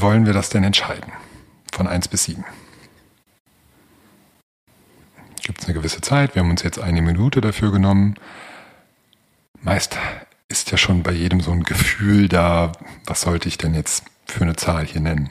wollen 0.00 0.26
wir 0.26 0.32
das 0.32 0.50
denn 0.50 0.64
entscheiden? 0.64 1.12
Von 1.72 1.86
1 1.86 2.08
bis 2.08 2.24
7. 2.24 2.44
Gibt 5.42 5.60
es 5.60 5.66
eine 5.66 5.74
gewisse 5.74 6.00
Zeit? 6.00 6.34
Wir 6.34 6.42
haben 6.42 6.50
uns 6.50 6.62
jetzt 6.62 6.78
eine 6.78 7.02
Minute 7.02 7.40
dafür 7.40 7.70
genommen. 7.70 8.14
Meist 9.60 9.98
ist 10.48 10.70
ja 10.70 10.78
schon 10.78 11.02
bei 11.02 11.12
jedem 11.12 11.40
so 11.40 11.52
ein 11.52 11.64
Gefühl 11.64 12.28
da, 12.28 12.72
was 13.06 13.22
sollte 13.22 13.48
ich 13.48 13.58
denn 13.58 13.74
jetzt 13.74 14.04
für 14.26 14.42
eine 14.42 14.56
Zahl 14.56 14.86
hier 14.86 15.00
nennen. 15.00 15.30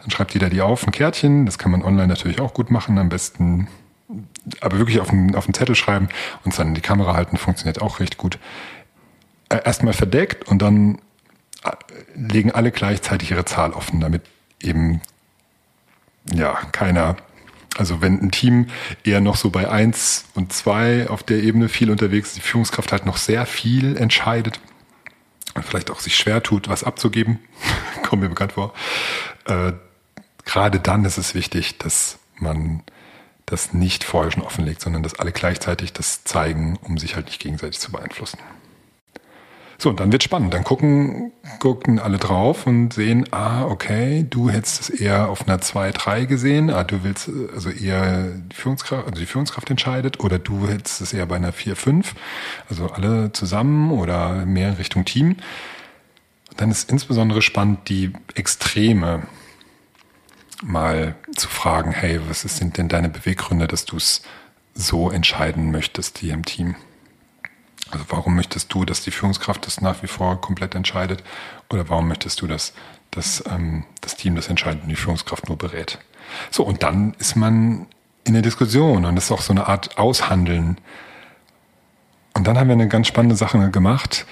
Dann 0.00 0.10
schreibt 0.10 0.34
jeder 0.34 0.50
die 0.50 0.60
auf, 0.60 0.86
ein 0.86 0.92
Kärtchen, 0.92 1.46
das 1.46 1.58
kann 1.58 1.72
man 1.72 1.82
online 1.82 2.08
natürlich 2.08 2.40
auch 2.40 2.54
gut 2.54 2.70
machen, 2.70 2.98
am 2.98 3.08
besten, 3.08 3.68
aber 4.60 4.78
wirklich 4.78 5.00
auf 5.00 5.10
einen, 5.10 5.34
auf 5.34 5.46
einen 5.46 5.54
Zettel 5.54 5.74
schreiben 5.74 6.08
und 6.44 6.58
dann 6.58 6.68
in 6.68 6.74
die 6.74 6.80
Kamera 6.80 7.14
halten, 7.14 7.36
funktioniert 7.36 7.82
auch 7.82 8.00
recht 8.00 8.16
gut. 8.18 8.38
Äh, 9.48 9.62
erstmal 9.64 9.94
verdeckt 9.94 10.46
und 10.46 10.62
dann 10.62 10.98
legen 12.14 12.52
alle 12.52 12.70
gleichzeitig 12.70 13.30
ihre 13.30 13.44
Zahl 13.44 13.72
offen, 13.72 14.00
damit 14.00 14.22
eben 14.60 15.00
ja 16.32 16.54
keiner 16.72 17.16
also 17.78 18.02
wenn 18.02 18.20
ein 18.20 18.32
Team 18.32 18.66
eher 19.04 19.20
noch 19.20 19.36
so 19.36 19.50
bei 19.50 19.70
eins 19.70 20.24
und 20.34 20.52
zwei 20.52 21.08
auf 21.08 21.22
der 21.22 21.42
Ebene 21.42 21.68
viel 21.68 21.90
unterwegs 21.90 22.30
ist, 22.30 22.36
die 22.36 22.40
Führungskraft 22.40 22.90
halt 22.90 23.06
noch 23.06 23.16
sehr 23.16 23.46
viel 23.46 23.96
entscheidet 23.96 24.58
und 25.54 25.64
vielleicht 25.64 25.90
auch 25.90 26.00
sich 26.00 26.16
schwer 26.16 26.42
tut, 26.42 26.68
was 26.68 26.82
abzugeben, 26.82 27.38
kommt 28.02 28.22
mir 28.22 28.28
bekannt 28.28 28.52
vor. 28.52 28.74
Äh, 29.44 29.74
gerade 30.44 30.80
dann 30.80 31.04
ist 31.04 31.18
es 31.18 31.36
wichtig, 31.36 31.78
dass 31.78 32.18
man 32.38 32.82
das 33.46 33.72
nicht 33.72 34.02
vorher 34.02 34.32
schon 34.32 34.42
offenlegt, 34.42 34.80
sondern 34.80 35.04
dass 35.04 35.18
alle 35.18 35.32
gleichzeitig 35.32 35.92
das 35.92 36.24
zeigen, 36.24 36.78
um 36.82 36.98
sich 36.98 37.14
halt 37.14 37.26
nicht 37.26 37.40
gegenseitig 37.40 37.78
zu 37.78 37.92
beeinflussen. 37.92 38.38
So, 39.80 39.90
und 39.90 40.00
dann 40.00 40.10
wird 40.10 40.24
spannend. 40.24 40.52
Dann 40.54 40.64
gucken, 40.64 41.30
gucken 41.60 42.00
alle 42.00 42.18
drauf 42.18 42.66
und 42.66 42.92
sehen, 42.92 43.26
ah, 43.30 43.64
okay, 43.64 44.26
du 44.28 44.50
hättest 44.50 44.80
es 44.80 44.90
eher 44.90 45.28
auf 45.28 45.46
einer 45.46 45.60
2, 45.60 45.92
3 45.92 46.24
gesehen, 46.24 46.68
ah, 46.70 46.82
du 46.82 47.04
willst 47.04 47.30
also 47.54 47.70
eher 47.70 48.24
die 48.24 48.56
Führungskraft, 48.56 49.06
also 49.06 49.20
die 49.20 49.26
Führungskraft 49.26 49.70
entscheidet, 49.70 50.18
oder 50.18 50.40
du 50.40 50.66
hättest 50.66 51.00
es 51.00 51.12
eher 51.12 51.26
bei 51.26 51.36
einer 51.36 51.52
4, 51.52 51.76
5, 51.76 52.14
also 52.68 52.90
alle 52.90 53.32
zusammen 53.32 53.92
oder 53.92 54.44
mehr 54.46 54.70
in 54.70 54.74
Richtung 54.74 55.04
Team. 55.04 55.36
Dann 56.56 56.72
ist 56.72 56.90
insbesondere 56.90 57.40
spannend, 57.40 57.88
die 57.88 58.12
Extreme 58.34 59.28
mal 60.60 61.14
zu 61.36 61.48
fragen, 61.48 61.92
hey, 61.92 62.20
was 62.28 62.42
sind 62.42 62.78
denn 62.78 62.88
deine 62.88 63.08
Beweggründe, 63.08 63.68
dass 63.68 63.84
du 63.84 63.96
es 63.96 64.22
so 64.74 65.08
entscheiden 65.08 65.70
möchtest 65.70 66.18
hier 66.18 66.34
im 66.34 66.44
Team? 66.44 66.74
Also 67.90 68.04
warum 68.08 68.36
möchtest 68.36 68.72
du, 68.72 68.84
dass 68.84 69.02
die 69.02 69.10
Führungskraft 69.10 69.66
das 69.66 69.80
nach 69.80 70.02
wie 70.02 70.06
vor 70.06 70.40
komplett 70.40 70.74
entscheidet? 70.74 71.22
Oder 71.70 71.88
warum 71.88 72.08
möchtest 72.08 72.40
du, 72.40 72.46
dass, 72.46 72.74
dass 73.10 73.42
ähm, 73.50 73.84
das 74.00 74.16
Team 74.16 74.36
das 74.36 74.48
entscheidet 74.48 74.82
und 74.82 74.88
die 74.88 74.96
Führungskraft 74.96 75.48
nur 75.48 75.56
berät? 75.56 75.98
So, 76.50 76.62
und 76.64 76.82
dann 76.82 77.14
ist 77.18 77.36
man 77.36 77.86
in 78.24 78.34
der 78.34 78.42
Diskussion 78.42 79.04
und 79.04 79.16
das 79.16 79.24
ist 79.24 79.32
auch 79.32 79.40
so 79.40 79.52
eine 79.52 79.66
Art 79.66 79.96
Aushandeln. 79.96 80.78
Und 82.34 82.46
dann 82.46 82.58
haben 82.58 82.68
wir 82.68 82.74
eine 82.74 82.88
ganz 82.88 83.08
spannende 83.08 83.36
Sache 83.36 83.70
gemacht. 83.70 84.26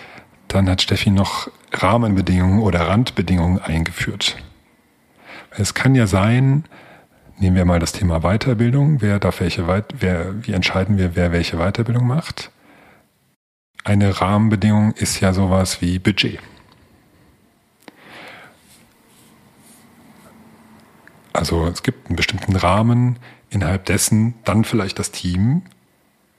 Dann 0.48 0.68
hat 0.68 0.82
Steffi 0.82 1.10
noch 1.10 1.50
Rahmenbedingungen 1.72 2.60
oder 2.60 2.88
Randbedingungen 2.88 3.58
eingeführt. 3.58 4.36
Es 5.50 5.72
kann 5.72 5.94
ja 5.94 6.06
sein, 6.06 6.64
nehmen 7.38 7.56
wir 7.56 7.64
mal 7.64 7.80
das 7.80 7.92
Thema 7.92 8.20
Weiterbildung, 8.20 9.00
wer 9.00 9.18
darf 9.18 9.40
welche, 9.40 9.66
wer, 9.66 10.46
wie 10.46 10.52
entscheiden 10.52 10.98
wir, 10.98 11.16
wer 11.16 11.32
welche 11.32 11.56
Weiterbildung 11.56 12.06
macht? 12.06 12.50
Eine 13.86 14.20
Rahmenbedingung 14.20 14.94
ist 14.94 15.20
ja 15.20 15.32
sowas 15.32 15.80
wie 15.80 16.00
Budget. 16.00 16.40
Also 21.32 21.68
es 21.68 21.84
gibt 21.84 22.08
einen 22.08 22.16
bestimmten 22.16 22.56
Rahmen, 22.56 23.20
innerhalb 23.48 23.84
dessen 23.84 24.34
dann 24.44 24.64
vielleicht 24.64 24.98
das 24.98 25.12
Team 25.12 25.62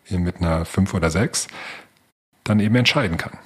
mit 0.10 0.38
einer 0.38 0.66
5 0.66 0.94
oder 0.94 1.10
6 1.10 1.48
dann 2.44 2.60
eben 2.60 2.76
entscheiden 2.76 3.16
kann. 3.16 3.38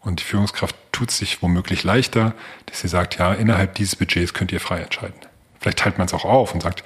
Und 0.00 0.18
die 0.18 0.24
Führungskraft 0.24 0.74
tut 0.90 1.12
sich 1.12 1.40
womöglich 1.40 1.84
leichter, 1.84 2.34
dass 2.66 2.80
sie 2.80 2.88
sagt, 2.88 3.18
ja, 3.18 3.32
innerhalb 3.32 3.76
dieses 3.76 3.94
Budgets 3.94 4.34
könnt 4.34 4.50
ihr 4.50 4.60
frei 4.60 4.80
entscheiden. 4.80 5.20
Vielleicht 5.60 5.78
teilt 5.78 5.98
man 5.98 6.08
es 6.08 6.14
auch 6.14 6.24
auf 6.24 6.52
und 6.52 6.64
sagt, 6.64 6.82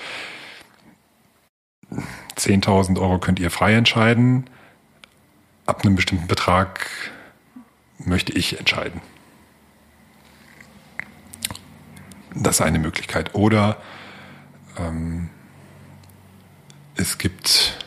10.000 2.37 3.00
Euro 3.00 3.19
könnt 3.19 3.40
ihr 3.40 3.50
frei 3.50 3.75
entscheiden, 3.75 4.45
ab 5.73 5.87
einem 5.87 5.97
bestimmten 5.97 6.26
Betrag 6.26 6.91
möchte 7.99 8.33
ich 8.33 8.59
entscheiden. 8.59 9.00
Das 12.35 12.57
ist 12.57 12.61
eine 12.61 12.79
Möglichkeit. 12.79 13.35
Oder 13.35 13.79
ähm, 14.79 15.31
es 16.95 17.17
gibt 17.17 17.79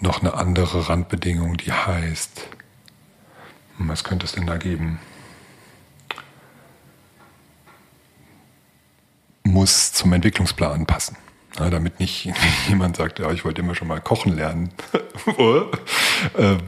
noch 0.00 0.20
eine 0.20 0.34
andere 0.34 0.88
Randbedingung, 0.88 1.56
die 1.56 1.72
heißt, 1.72 2.48
was 3.78 4.04
könnte 4.04 4.26
es 4.26 4.32
denn 4.32 4.46
da 4.46 4.56
geben? 4.56 5.00
muss 9.42 9.92
zum 9.92 10.12
Entwicklungsplan 10.12 10.84
passen. 10.84 11.16
Ja, 11.58 11.70
damit 11.70 12.00
nicht 12.00 12.28
jemand 12.68 12.96
sagt, 12.96 13.20
ja, 13.20 13.30
ich 13.30 13.44
wollte 13.44 13.62
immer 13.62 13.74
schon 13.74 13.88
mal 13.88 14.00
kochen 14.00 14.36
lernen. 14.36 14.70
Ähm, 16.36 16.58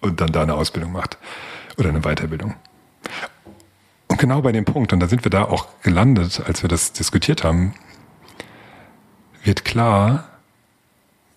und 0.00 0.20
dann 0.20 0.32
da 0.32 0.42
eine 0.42 0.54
Ausbildung 0.54 0.92
macht 0.92 1.18
oder 1.78 1.88
eine 1.88 2.00
Weiterbildung. 2.00 2.54
Und 4.08 4.18
genau 4.18 4.42
bei 4.42 4.52
dem 4.52 4.64
Punkt, 4.64 4.92
und 4.92 5.00
da 5.00 5.08
sind 5.08 5.24
wir 5.24 5.30
da 5.30 5.44
auch 5.44 5.66
gelandet, 5.82 6.42
als 6.46 6.62
wir 6.62 6.68
das 6.68 6.92
diskutiert 6.92 7.44
haben, 7.44 7.74
wird 9.42 9.64
klar, 9.64 10.28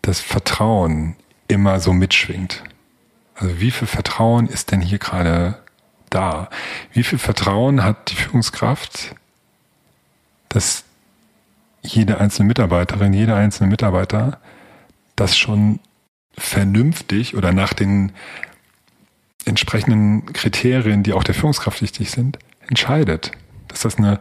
dass 0.02 0.20
Vertrauen 0.20 1.16
immer 1.48 1.80
so 1.80 1.94
mitschwingt. 1.94 2.64
Also 3.36 3.60
wie 3.60 3.72
viel 3.72 3.88
Vertrauen 3.88 4.48
ist 4.48 4.72
denn 4.72 4.82
hier 4.82 5.00
gerade 5.00 5.60
da? 6.10 6.50
Wie 6.92 7.04
viel 7.04 7.20
Vertrauen 7.20 7.84
hat 7.84 8.12
die 8.12 8.16
Führungskraft, 8.16 9.16
dass 10.50 10.84
jede 11.82 12.20
einzelne 12.20 12.48
Mitarbeiterin, 12.48 13.14
jeder 13.14 13.36
einzelne 13.36 13.70
Mitarbeiter 13.70 14.40
das 15.16 15.38
schon 15.38 15.80
vernünftig 16.40 17.36
oder 17.36 17.52
nach 17.52 17.74
den 17.74 18.12
entsprechenden 19.46 20.32
Kriterien, 20.34 21.04
die 21.04 21.14
auch 21.14 21.24
der 21.24 21.36
Führungskraft 21.36 21.82
wichtig 21.82 22.12
sind, 22.12 22.40
entscheidet. 22.68 23.32
Dass 23.68 23.82
das 23.82 23.98
eine, 23.98 24.20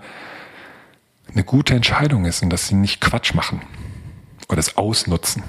eine 1.33 1.45
gute 1.45 1.75
Entscheidung 1.75 2.25
ist 2.25 2.43
und 2.43 2.51
dass 2.51 2.69
sie 2.69 2.75
nicht 2.75 3.01
Quatsch 3.01 3.35
machen 3.35 3.63
oder 4.49 4.59
es 4.59 4.77
ausnutzen. 4.77 5.43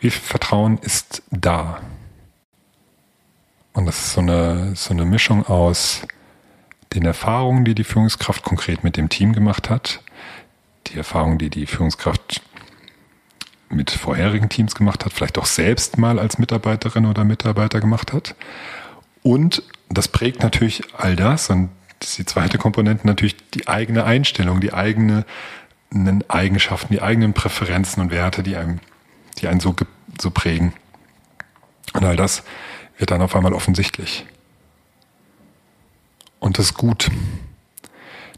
Wie 0.00 0.10
viel 0.10 0.22
Vertrauen 0.22 0.78
ist 0.78 1.22
da? 1.30 1.80
Und 3.72 3.86
das 3.86 3.98
ist 3.98 4.12
so 4.12 4.20
eine, 4.20 4.74
so 4.74 4.92
eine 4.92 5.04
Mischung 5.04 5.46
aus 5.46 6.02
den 6.94 7.04
Erfahrungen, 7.04 7.64
die 7.64 7.74
die 7.74 7.84
Führungskraft 7.84 8.42
konkret 8.42 8.84
mit 8.84 8.96
dem 8.96 9.08
Team 9.08 9.32
gemacht 9.32 9.68
hat, 9.68 10.00
die 10.86 10.96
Erfahrungen, 10.96 11.38
die 11.38 11.50
die 11.50 11.66
Führungskraft 11.66 12.42
mit 13.68 13.90
vorherigen 13.90 14.48
Teams 14.48 14.74
gemacht 14.74 15.04
hat, 15.04 15.12
vielleicht 15.12 15.38
auch 15.38 15.46
selbst 15.46 15.98
mal 15.98 16.18
als 16.18 16.38
Mitarbeiterin 16.38 17.06
oder 17.06 17.24
Mitarbeiter 17.24 17.80
gemacht 17.80 18.12
hat. 18.12 18.34
Und 19.22 19.62
das 19.88 20.08
prägt 20.08 20.42
natürlich 20.42 20.82
all 20.96 21.16
das 21.16 21.50
und 21.50 21.70
das 21.98 22.10
ist 22.10 22.18
die 22.18 22.26
zweite 22.26 22.58
Komponente 22.58 23.06
natürlich 23.06 23.36
die 23.50 23.68
eigene 23.68 24.04
Einstellung, 24.04 24.60
die 24.60 24.72
eigenen 24.72 25.24
Eigenschaften, 26.28 26.92
die 26.92 27.02
eigenen 27.02 27.32
Präferenzen 27.32 28.02
und 28.02 28.10
Werte, 28.10 28.42
die 28.42 28.56
einem, 28.56 28.80
die 29.38 29.48
einen 29.48 29.60
so, 29.60 29.74
so 30.20 30.30
prägen. 30.30 30.74
Und 31.94 32.04
all 32.04 32.16
das 32.16 32.42
wird 32.98 33.10
dann 33.10 33.22
auf 33.22 33.34
einmal 33.34 33.54
offensichtlich. 33.54 34.26
Und 36.38 36.58
das 36.58 36.66
ist 36.66 36.74
gut. 36.74 37.10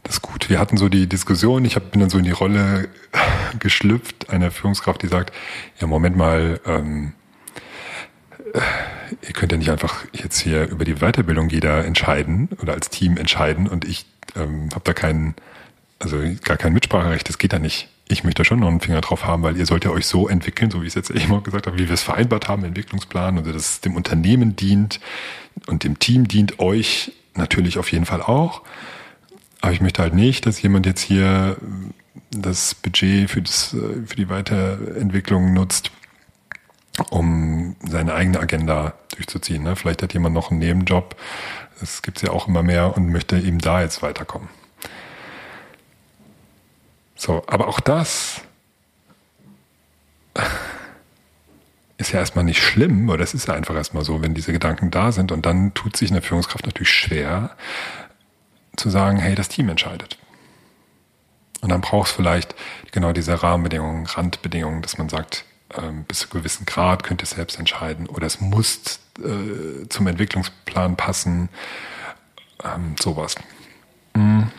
Das 0.09 0.15
ist 0.15 0.21
gut. 0.23 0.49
Wir 0.49 0.57
hatten 0.57 0.75
so 0.75 0.89
die 0.89 1.05
Diskussion, 1.05 1.63
ich 1.65 1.75
hab, 1.75 1.91
bin 1.91 2.01
dann 2.01 2.09
so 2.09 2.17
in 2.17 2.23
die 2.23 2.31
Rolle 2.31 2.89
geschlüpft, 3.59 4.31
einer 4.31 4.49
Führungskraft, 4.49 5.03
die 5.03 5.07
sagt, 5.07 5.31
ja, 5.79 5.85
Moment 5.85 6.17
mal, 6.17 6.59
ähm, 6.65 7.13
äh, 8.55 8.59
ihr 9.21 9.33
könnt 9.33 9.51
ja 9.51 9.59
nicht 9.59 9.69
einfach 9.69 10.05
jetzt 10.11 10.39
hier 10.39 10.67
über 10.67 10.83
die 10.83 10.95
Weiterbildung 10.95 11.49
jeder 11.49 11.85
entscheiden 11.85 12.49
oder 12.59 12.73
als 12.73 12.89
Team 12.89 13.17
entscheiden 13.17 13.67
und 13.67 13.85
ich 13.85 14.07
ähm, 14.35 14.69
habe 14.71 14.81
da 14.83 14.93
keinen, 14.93 15.35
also 15.99 16.17
gar 16.43 16.57
kein 16.57 16.73
Mitspracherecht, 16.73 17.29
das 17.29 17.37
geht 17.37 17.53
da 17.53 17.59
nicht. 17.59 17.87
Ich 18.07 18.23
möchte 18.23 18.43
schon 18.45 18.61
noch 18.61 18.67
einen 18.67 18.81
Finger 18.81 19.01
drauf 19.01 19.25
haben, 19.25 19.43
weil 19.43 19.57
ihr 19.57 19.67
sollt 19.67 19.85
ja 19.85 19.91
euch 19.91 20.07
so 20.07 20.27
entwickeln, 20.27 20.71
so 20.71 20.81
wie 20.81 20.87
ich 20.87 20.95
es 20.95 21.07
jetzt 21.07 21.11
eben 21.11 21.31
auch 21.33 21.43
gesagt 21.43 21.67
habe, 21.67 21.77
wie 21.77 21.87
wir 21.87 21.93
es 21.93 22.01
vereinbart 22.01 22.47
haben, 22.47 22.63
Entwicklungsplan, 22.63 23.37
also 23.37 23.51
dass 23.51 23.73
es 23.73 23.81
dem 23.81 23.95
Unternehmen 23.95 24.55
dient 24.55 24.99
und 25.67 25.83
dem 25.83 25.99
Team 25.99 26.27
dient, 26.27 26.57
euch 26.57 27.11
natürlich 27.35 27.77
auf 27.77 27.91
jeden 27.91 28.05
Fall 28.05 28.23
auch. 28.23 28.63
Aber 29.61 29.73
ich 29.73 29.81
möchte 29.81 30.01
halt 30.01 30.13
nicht, 30.13 30.45
dass 30.45 30.61
jemand 30.61 30.85
jetzt 30.85 31.01
hier 31.01 31.57
das 32.31 32.75
Budget 32.75 33.29
für, 33.29 33.41
das, 33.41 33.75
für 34.05 34.15
die 34.15 34.29
Weiterentwicklung 34.29 35.53
nutzt, 35.53 35.91
um 37.09 37.75
seine 37.87 38.13
eigene 38.13 38.39
Agenda 38.39 38.93
durchzuziehen. 39.15 39.63
Ne? 39.63 39.75
Vielleicht 39.75 40.03
hat 40.03 40.13
jemand 40.13 40.35
noch 40.35 40.51
einen 40.51 40.59
Nebenjob, 40.59 41.15
das 41.79 42.01
gibt's 42.01 42.21
ja 42.21 42.31
auch 42.31 42.47
immer 42.47 42.63
mehr 42.63 42.95
und 42.95 43.09
möchte 43.09 43.37
eben 43.37 43.59
da 43.59 43.81
jetzt 43.81 44.01
weiterkommen. 44.01 44.49
So, 47.15 47.43
aber 47.47 47.67
auch 47.67 47.79
das 47.79 48.41
ist 51.97 52.13
ja 52.13 52.19
erstmal 52.19 52.45
nicht 52.45 52.61
schlimm, 52.61 53.09
oder 53.09 53.23
es 53.23 53.33
ist 53.33 53.47
ja 53.47 53.53
einfach 53.53 53.75
erstmal 53.75 54.05
so, 54.05 54.21
wenn 54.21 54.33
diese 54.33 54.53
Gedanken 54.53 54.89
da 54.89 55.11
sind 55.11 55.31
und 55.31 55.45
dann 55.45 55.73
tut 55.73 55.97
sich 55.97 56.11
eine 56.11 56.21
Führungskraft 56.21 56.65
natürlich 56.65 56.91
schwer, 56.91 57.57
zu 58.79 58.89
sagen, 58.89 59.17
hey, 59.17 59.35
das 59.35 59.49
Team 59.49 59.69
entscheidet. 59.69 60.17
Und 61.61 61.69
dann 61.69 61.81
brauchst 61.81 62.13
du 62.13 62.17
vielleicht 62.17 62.55
genau 62.91 63.11
diese 63.11 63.43
Rahmenbedingungen, 63.43 64.05
Randbedingungen, 64.05 64.81
dass 64.81 64.97
man 64.97 65.09
sagt, 65.09 65.45
ähm, 65.77 66.03
bis 66.05 66.19
zu 66.19 66.25
einem 66.25 66.41
gewissen 66.41 66.65
Grad 66.65 67.03
könnt 67.03 67.21
ihr 67.21 67.27
selbst 67.27 67.59
entscheiden 67.59 68.07
oder 68.07 68.25
es 68.25 68.39
muss 68.39 68.99
äh, 69.19 69.87
zum 69.89 70.07
Entwicklungsplan 70.07 70.95
passen, 70.95 71.49
ähm, 72.63 72.95
sowas. 72.99 73.35
Mhm. 74.15 74.51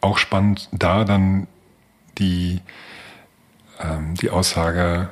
Auch 0.00 0.18
spannend 0.18 0.68
da 0.72 1.04
dann 1.04 1.46
die, 2.18 2.60
ähm, 3.80 4.14
die 4.16 4.30
Aussage, 4.30 5.10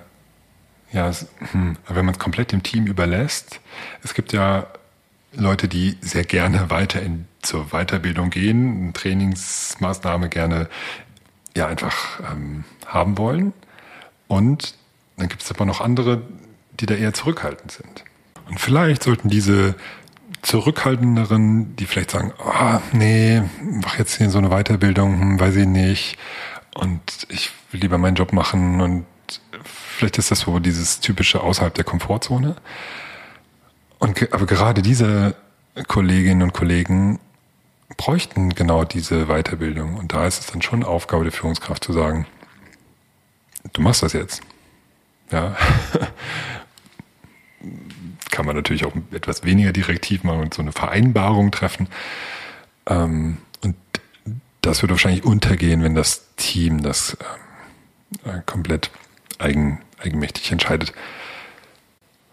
ja, 0.92 1.12
hm, 1.52 1.76
wenn 1.86 2.04
man 2.04 2.14
es 2.14 2.18
komplett 2.18 2.50
dem 2.50 2.64
Team 2.64 2.86
überlässt, 2.86 3.60
es 4.02 4.14
gibt 4.14 4.32
ja 4.32 4.66
Leute, 5.32 5.68
die 5.68 5.96
sehr 6.00 6.24
gerne 6.24 6.70
weiter 6.70 7.00
in, 7.00 7.26
zur 7.42 7.68
Weiterbildung 7.70 8.30
gehen, 8.30 8.82
eine 8.82 8.92
Trainingsmaßnahme 8.92 10.28
gerne 10.28 10.68
ja 11.56 11.66
einfach 11.66 12.20
ähm, 12.32 12.64
haben 12.86 13.18
wollen. 13.18 13.52
Und 14.28 14.74
dann 15.16 15.28
gibt 15.28 15.42
es 15.42 15.50
aber 15.50 15.64
noch 15.64 15.80
andere, 15.80 16.22
die 16.80 16.86
da 16.86 16.94
eher 16.94 17.12
zurückhaltend 17.12 17.72
sind. 17.72 18.04
Und 18.48 18.58
vielleicht 18.58 19.02
sollten 19.02 19.28
diese 19.28 19.74
zurückhaltenderen, 20.42 21.76
die 21.76 21.86
vielleicht 21.86 22.10
sagen, 22.10 22.32
ah, 22.38 22.78
oh, 22.78 22.80
nee, 22.96 23.42
mach 23.62 23.98
jetzt 23.98 24.16
hier 24.16 24.30
so 24.30 24.38
eine 24.38 24.48
Weiterbildung, 24.48 25.20
hm, 25.20 25.40
weiß 25.40 25.56
ich 25.56 25.66
nicht. 25.66 26.18
Und 26.74 27.00
ich 27.28 27.50
will 27.70 27.80
lieber 27.80 27.98
meinen 27.98 28.14
Job 28.14 28.32
machen 28.32 28.80
und 28.80 29.04
vielleicht 29.64 30.18
ist 30.18 30.30
das 30.30 30.40
so 30.40 30.58
dieses 30.58 31.00
typische 31.00 31.40
außerhalb 31.40 31.74
der 31.74 31.84
Komfortzone. 31.84 32.56
Und 34.00 34.32
aber 34.32 34.46
gerade 34.46 34.82
diese 34.82 35.36
Kolleginnen 35.86 36.42
und 36.42 36.52
Kollegen 36.52 37.20
bräuchten 37.96 38.50
genau 38.50 38.84
diese 38.84 39.26
Weiterbildung. 39.26 39.96
Und 39.96 40.12
da 40.12 40.26
ist 40.26 40.40
es 40.40 40.46
dann 40.46 40.62
schon 40.62 40.82
Aufgabe 40.82 41.22
der 41.24 41.32
Führungskraft 41.32 41.84
zu 41.84 41.92
sagen, 41.92 42.26
du 43.72 43.82
machst 43.82 44.02
das 44.02 44.14
jetzt. 44.14 44.40
Ja. 45.30 45.56
Kann 48.30 48.46
man 48.46 48.56
natürlich 48.56 48.86
auch 48.86 48.94
etwas 49.12 49.44
weniger 49.44 49.72
direktiv 49.72 50.24
machen 50.24 50.40
und 50.40 50.54
so 50.54 50.62
eine 50.62 50.72
Vereinbarung 50.72 51.50
treffen. 51.50 51.88
Ähm, 52.86 53.36
und 53.62 53.76
das 54.62 54.82
würde 54.82 54.94
wahrscheinlich 54.94 55.24
untergehen, 55.24 55.82
wenn 55.82 55.94
das 55.94 56.34
Team 56.36 56.82
das 56.82 57.18
ähm, 58.24 58.32
äh, 58.32 58.40
komplett 58.46 58.90
eigen, 59.38 59.82
eigenmächtig 59.98 60.50
entscheidet. 60.52 60.94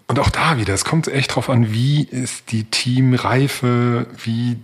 Und 0.07 0.19
auch 0.19 0.29
da 0.29 0.57
wieder, 0.57 0.73
es 0.73 0.85
kommt 0.85 1.07
echt 1.09 1.35
drauf 1.35 1.49
an, 1.49 1.71
wie 1.71 2.03
ist 2.03 2.51
die 2.51 2.63
Teamreife, 2.63 4.07
wie 4.23 4.57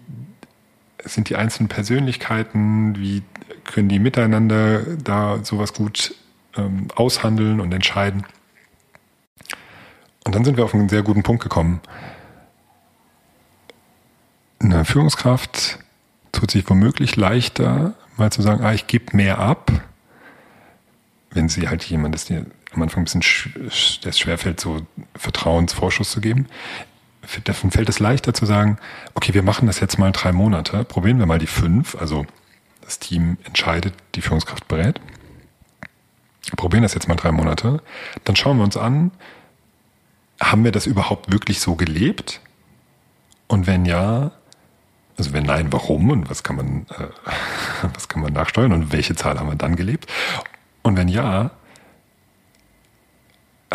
sind 1.04 1.30
die 1.30 1.36
einzelnen 1.36 1.68
Persönlichkeiten, 1.68 2.98
wie 2.98 3.24
können 3.66 3.90
die 3.90 4.00
miteinander 4.00 4.82
da 4.98 5.44
sowas 5.44 5.74
gut 5.74 6.16
ähm, 6.56 6.88
aushandeln 6.96 7.60
und 7.60 7.74
entscheiden. 7.74 8.26
Und 10.24 10.36
dann 10.36 10.46
sind 10.46 10.56
wir 10.56 10.64
auf 10.64 10.74
einen 10.74 10.90
sehr 10.90 11.04
guten 11.04 11.24
Punkt 11.24 11.44
gekommen. 11.44 11.82
Eine 14.60 14.86
Führungskraft 14.86 15.80
tut 16.32 16.52
sich 16.52 16.70
womöglich 16.70 17.18
leichter, 17.18 17.96
mal 18.16 18.32
zu 18.32 18.42
sagen, 18.42 18.64
ah, 18.64 18.74
ich 18.74 18.88
gebe 18.88 19.16
mehr 19.16 19.40
ab, 19.40 19.72
wenn 21.32 21.50
sie 21.50 21.68
halt 21.68 21.84
jemand 21.84 22.16
ist, 22.16 22.30
der 22.30 22.46
am 22.76 22.82
Anfang 22.82 23.02
ein 23.02 23.06
bisschen 23.06 24.02
der 24.04 24.10
es 24.10 24.20
schwerfällt, 24.20 24.60
so 24.60 24.86
Vertrauensvorschuss 25.16 26.12
zu 26.12 26.22
geben. 26.22 26.48
Davon 27.46 27.72
fällt 27.72 27.88
es 27.90 28.00
leichter 28.00 28.34
zu 28.34 28.46
sagen, 28.46 28.78
okay, 29.14 29.34
wir 29.34 29.44
machen 29.44 29.68
das 29.68 29.80
jetzt 29.80 29.98
mal 29.98 30.12
drei 30.12 30.32
Monate, 30.32 30.84
probieren 30.84 31.20
wir 31.20 31.26
mal 31.26 31.40
die 31.40 31.48
fünf, 31.48 31.96
also 31.96 32.26
das 32.82 33.00
Team 33.00 33.38
entscheidet, 33.46 33.94
die 34.16 34.22
Führungskraft 34.22 34.68
berät. 34.68 35.00
Probieren 36.58 36.84
das 36.84 36.94
jetzt 36.94 37.08
mal 37.08 37.16
drei 37.16 37.32
Monate. 37.32 37.82
Dann 38.26 38.36
schauen 38.36 38.58
wir 38.58 38.66
uns 38.66 38.76
an, 38.76 39.12
haben 40.42 40.64
wir 40.66 40.72
das 40.72 40.86
überhaupt 40.86 41.32
wirklich 41.32 41.62
so 41.62 41.76
gelebt? 41.76 42.42
Und 43.48 43.68
wenn 43.68 43.86
ja, 43.86 44.32
also 45.18 45.32
wenn 45.34 45.44
nein, 45.44 45.72
warum 45.72 46.10
und 46.10 46.30
was 46.30 46.44
kann 46.44 46.58
man, 46.58 46.86
äh, 46.90 47.08
was 47.94 48.10
kann 48.10 48.22
man 48.22 48.34
nachsteuern 48.34 48.74
und 48.74 48.92
welche 48.92 49.16
Zahl 49.16 49.40
haben 49.40 49.48
wir 49.48 49.56
dann 49.56 49.76
gelebt? 49.76 50.08
Und 50.82 50.98
wenn 50.98 51.08
ja, 51.08 51.52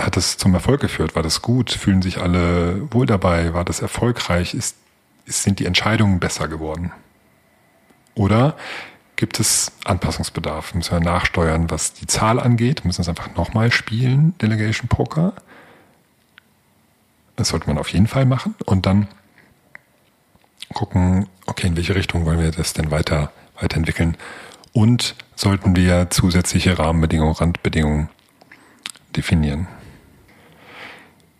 hat 0.04 0.16
es 0.16 0.36
zum 0.36 0.54
Erfolg 0.54 0.80
geführt? 0.80 1.14
War 1.14 1.22
das 1.22 1.42
gut? 1.42 1.70
Fühlen 1.70 2.02
sich 2.02 2.18
alle 2.18 2.92
wohl 2.92 3.06
dabei? 3.06 3.52
War 3.54 3.64
das 3.64 3.80
erfolgreich? 3.80 4.54
Ist, 4.54 4.76
sind 5.26 5.58
die 5.58 5.66
Entscheidungen 5.66 6.20
besser 6.20 6.48
geworden? 6.48 6.92
Oder 8.14 8.56
gibt 9.16 9.40
es 9.40 9.72
Anpassungsbedarf? 9.84 10.74
Müssen 10.74 10.92
wir 10.92 11.00
nachsteuern, 11.00 11.70
was 11.70 11.92
die 11.92 12.06
Zahl 12.06 12.40
angeht? 12.40 12.84
Müssen 12.84 12.98
wir 12.98 13.02
es 13.02 13.08
einfach 13.08 13.34
nochmal 13.34 13.72
spielen, 13.72 14.36
Delegation 14.38 14.88
Poker? 14.88 15.34
Das 17.36 17.48
sollte 17.48 17.68
man 17.68 17.78
auf 17.78 17.92
jeden 17.92 18.06
Fall 18.06 18.26
machen. 18.26 18.54
Und 18.64 18.86
dann 18.86 19.08
gucken, 20.74 21.28
okay, 21.46 21.68
in 21.68 21.76
welche 21.76 21.94
Richtung 21.94 22.24
wollen 22.24 22.40
wir 22.40 22.50
das 22.50 22.72
denn 22.72 22.90
weiter, 22.90 23.32
weiterentwickeln? 23.60 24.16
Und 24.72 25.14
sollten 25.34 25.76
wir 25.76 26.10
zusätzliche 26.10 26.78
Rahmenbedingungen, 26.78 27.34
Randbedingungen 27.34 28.08
definieren? 29.16 29.66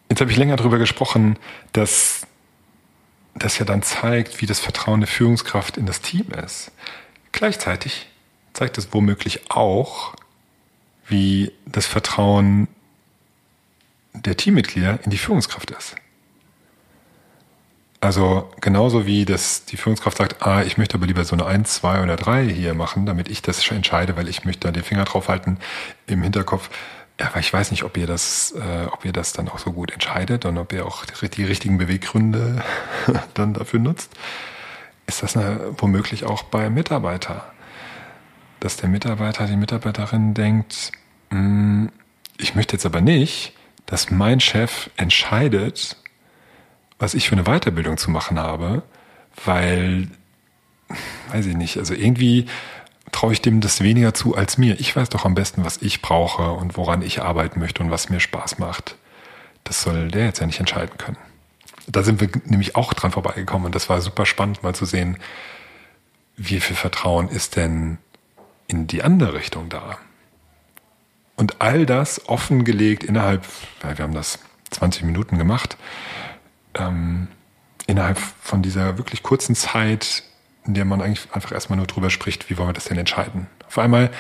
Jetzt 0.09 0.21
habe 0.21 0.31
ich 0.31 0.37
länger 0.37 0.57
darüber 0.57 0.79
gesprochen, 0.79 1.39
dass 1.73 2.27
das 3.35 3.59
ja 3.59 3.65
dann 3.65 3.83
zeigt, 3.83 4.41
wie 4.41 4.47
das 4.47 4.59
Vertrauen 4.59 5.01
der 5.01 5.09
Führungskraft 5.09 5.77
in 5.77 5.87
das 5.87 6.01
Team 6.01 6.27
ist. 6.45 6.73
Gleichzeitig 7.33 8.09
zeigt 8.53 8.79
es 8.79 8.93
womöglich 8.93 9.51
auch, 9.51 10.15
wie 11.07 11.53
das 11.67 11.87
Vertrauen 11.87 12.69
der 14.13 14.37
Teammitglieder 14.37 14.99
in 15.05 15.11
die 15.11 15.19
Führungskraft 15.19 15.71
ist. 15.71 15.95
Also 18.01 18.49
genauso 18.61 19.07
wie 19.07 19.25
das 19.25 19.65
die 19.65 19.77
Führungskraft 19.77 20.19
sagt, 20.19 20.47
ah, 20.47 20.63
ich 20.63 20.79
möchte 20.79 20.95
aber 20.95 21.07
lieber 21.07 21.25
so 21.25 21.35
eine 21.35 21.47
1, 21.47 21.75
2 21.75 22.03
oder 22.03 22.17
3 22.17 22.49
hier 22.49 22.75
machen, 22.75 23.07
damit 23.07 23.29
ich 23.29 23.43
das 23.43 23.69
entscheide, 23.71 24.17
weil 24.17 24.29
ich 24.29 24.45
möchte 24.45 24.69
da 24.69 24.73
den 24.73 24.85
Finger 24.85 25.05
drauf 25.05 25.29
halten 25.29 25.59
im 26.07 26.23
Hinterkopf. 26.23 26.71
Ja, 27.21 27.27
aber 27.27 27.41
ich 27.41 27.53
weiß 27.53 27.73
nicht, 27.73 27.83
ob 27.83 27.97
ihr 27.97 28.07
das, 28.07 28.53
äh, 28.53 28.87
ob 28.87 29.05
ihr 29.05 29.13
das 29.13 29.33
dann 29.33 29.49
auch 29.49 29.59
so 29.59 29.73
gut 29.73 29.91
entscheidet 29.91 30.45
und 30.45 30.57
ob 30.57 30.73
ihr 30.73 30.87
auch 30.87 31.05
die, 31.05 31.29
die 31.29 31.45
richtigen 31.45 31.79
Beweggründe 31.79 32.63
dann 33.35 33.55
dafür 33.55 33.81
nutzt. 33.81 34.13
Ist 35.07 35.23
das 35.23 35.37
eine, 35.37 35.75
womöglich 35.79 36.25
auch 36.25 36.45
bei 36.45 36.71
Mitarbeiter? 36.71 37.53
Dass 38.61 38.77
der 38.77 38.89
Mitarbeiter, 38.89 39.47
die 39.47 39.57
Mitarbeiterin 39.57 40.35
denkt, 40.35 40.93
hm, 41.31 41.91
ich 42.39 42.55
möchte 42.55 42.75
jetzt 42.77 42.87
aber 42.87 43.01
nicht, 43.01 43.53
dass 43.87 44.11
mein 44.11 44.39
Chef 44.39 44.91
entscheidet, 44.97 45.97
was 46.99 47.15
ich 47.15 47.29
für 47.29 47.37
eine 47.37 47.45
Weiterbildung 47.45 47.97
zu 47.97 48.11
machen 48.11 48.39
habe, 48.39 48.83
weil, 49.45 50.09
weiß 51.31 51.47
ich 51.47 51.57
nicht, 51.57 51.79
also 51.79 51.95
irgendwie 51.95 52.47
traue 53.13 53.33
ich 53.33 53.43
dem 53.43 53.61
das 53.61 53.83
weniger 53.83 54.15
zu 54.15 54.37
als 54.37 54.59
mir. 54.59 54.79
Ich 54.81 54.95
weiß 54.95 55.09
doch 55.09 55.25
am 55.25 55.35
besten, 55.35 55.65
was 55.65 55.79
ich 55.79 56.03
brauche 56.03 56.53
und 56.53 56.77
woran 56.77 57.03
ich 57.03 57.23
arbeiten 57.23 57.61
möchte 57.61 57.83
und 57.83 57.91
was 57.91 58.11
mir 58.11 58.21
Spaß 58.21 58.59
macht. 58.59 58.97
Das 59.65 59.83
soll 59.83 60.09
der 60.09 60.27
jetzt 60.27 60.41
ja 60.41 60.47
nicht 60.47 60.61
entscheiden 60.61 60.97
können. 60.99 61.19
Da 61.87 62.03
sind 62.03 62.21
wir 62.21 62.29
nämlich 62.45 62.77
auch 62.77 62.93
dran 62.93 63.13
vorbeigekommen 63.13 63.67
und 63.67 63.75
das 63.75 63.89
war 63.89 64.01
super 64.01 64.27
spannend 64.27 64.63
mal 64.63 64.75
zu 64.75 64.85
sehen, 64.85 65.17
wie 66.37 66.61
viel 66.61 66.77
Vertrauen 66.77 67.29
ist 67.29 67.57
denn 67.57 67.99
in 68.67 68.87
die 68.87 69.03
andere 69.03 69.35
Richtung 69.35 69.69
da. 69.69 69.99
Und 71.37 71.61
all 71.61 71.87
das 71.87 72.29
offengelegt 72.29 73.05
innerhalb, 73.05 73.47
weil 73.81 73.97
wir 73.97 74.05
haben 74.05 74.15
das 74.15 74.39
20 74.71 75.05
Minuten 75.05 75.39
gemacht, 75.39 75.77
ähm, 76.75 77.29
innerhalb 77.87 78.19
von 78.19 78.61
dieser 78.63 78.99
wirklich 78.99 79.23
kurzen 79.23 79.55
Zeit, 79.55 80.25
in 80.69 80.75
der 80.75 80.85
man 80.85 81.01
eigentlich 81.01 81.27
einfach 81.33 81.51
erstmal 81.51 81.79
nur 81.79 81.87
drüber 81.87 82.11
spricht, 82.11 82.51
wie 82.51 82.59
wollen 82.59 82.69
wir 82.69 82.75
das 82.75 82.85
denn 82.85 82.99
entscheiden. 82.99 83.47
Auf 83.67 83.79
einmal 83.79 84.11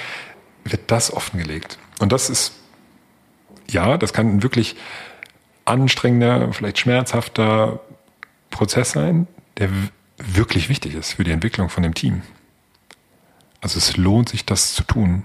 wird 0.64 0.90
das 0.90 1.12
offengelegt. 1.12 1.78
Und 2.00 2.10
das 2.10 2.30
ist, 2.30 2.54
ja, 3.70 3.98
das 3.98 4.14
kann 4.14 4.28
ein 4.28 4.42
wirklich 4.42 4.74
anstrengender, 5.66 6.50
vielleicht 6.54 6.78
schmerzhafter 6.78 7.80
Prozess 8.50 8.92
sein, 8.92 9.28
der 9.58 9.68
wirklich 10.16 10.70
wichtig 10.70 10.94
ist 10.94 11.12
für 11.12 11.24
die 11.24 11.32
Entwicklung 11.32 11.68
von 11.68 11.82
dem 11.82 11.94
Team. 11.94 12.22
Also 13.60 13.76
es 13.76 13.98
lohnt 13.98 14.30
sich, 14.30 14.46
das 14.46 14.72
zu 14.74 14.84
tun, 14.84 15.24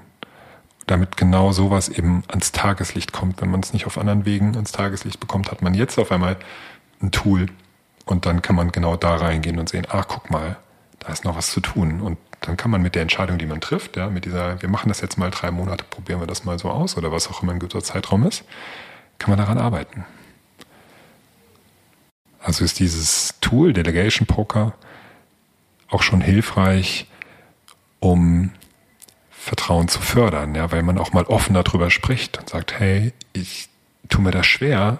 damit 0.88 1.16
genau 1.16 1.54
sowas 1.54 1.88
eben 1.88 2.24
ans 2.28 2.52
Tageslicht 2.52 3.14
kommt. 3.14 3.42
Wenn 3.42 3.50
man 3.50 3.62
es 3.62 3.72
nicht 3.72 3.86
auf 3.86 3.98
anderen 3.98 4.26
Wegen 4.26 4.56
ans 4.56 4.74
Tageslicht 4.74 5.22
bekommt, 5.22 5.52
hat 5.52 5.62
man 5.62 5.74
jetzt 5.74 5.98
auf 5.98 6.12
einmal 6.12 6.36
ein 7.02 7.12
Tool 7.12 7.46
und 8.06 8.26
dann 8.26 8.42
kann 8.42 8.58
man 8.58 8.74
genau 8.74 8.98
da 8.98 9.16
reingehen 9.16 9.58
und 9.58 9.70
sehen, 9.70 9.88
ach, 9.90 10.06
guck 10.10 10.30
mal, 10.30 10.58
da 11.04 11.12
ist 11.12 11.26
noch 11.26 11.36
was 11.36 11.52
zu 11.52 11.60
tun. 11.60 12.02
Und 12.02 12.18
dann 12.42 12.58
kann 12.58 12.72
man 12.72 12.82
mit 12.82 12.96
der 12.96 13.02
Entscheidung, 13.02 13.38
die 13.38 13.46
man 13.46 13.62
trifft, 13.62 13.98
ja, 13.98 14.10
mit 14.10 14.26
dieser, 14.26 14.62
wir 14.62 14.70
machen 14.70 14.90
das 14.90 15.02
jetzt 15.02 15.18
mal 15.18 15.32
drei 15.32 15.52
Monate, 15.52 15.84
probieren 15.84 16.20
wir 16.20 16.28
das 16.28 16.44
mal 16.44 16.58
so 16.58 16.70
aus 16.70 16.98
oder 16.98 17.12
was 17.12 17.30
auch 17.30 17.44
immer 17.44 17.52
ein 17.52 17.60
guter 17.60 17.84
Zeitraum 17.84 18.26
ist, 18.26 18.44
kann 19.20 19.30
man 19.30 19.40
daran 19.40 19.58
arbeiten. 19.58 20.06
Also 22.40 22.66
ist 22.66 22.80
dieses 22.80 23.36
Tool 23.40 23.74
Delegation 23.74 24.28
Poker 24.28 24.74
auch 25.88 26.04
schon 26.04 26.22
hilfreich, 26.22 27.08
um 28.00 28.52
Vertrauen 29.32 29.88
zu 29.88 30.02
fördern, 30.02 30.56
ja, 30.56 30.72
weil 30.72 30.84
man 30.84 30.98
auch 30.98 31.14
mal 31.14 31.26
offen 31.26 31.54
darüber 31.54 31.90
spricht 31.90 32.38
und 32.40 32.50
sagt, 32.50 32.80
hey, 32.80 33.14
ich 33.34 33.70
tue 34.10 34.22
mir 34.22 34.32
das 34.32 34.46
schwer, 34.46 35.00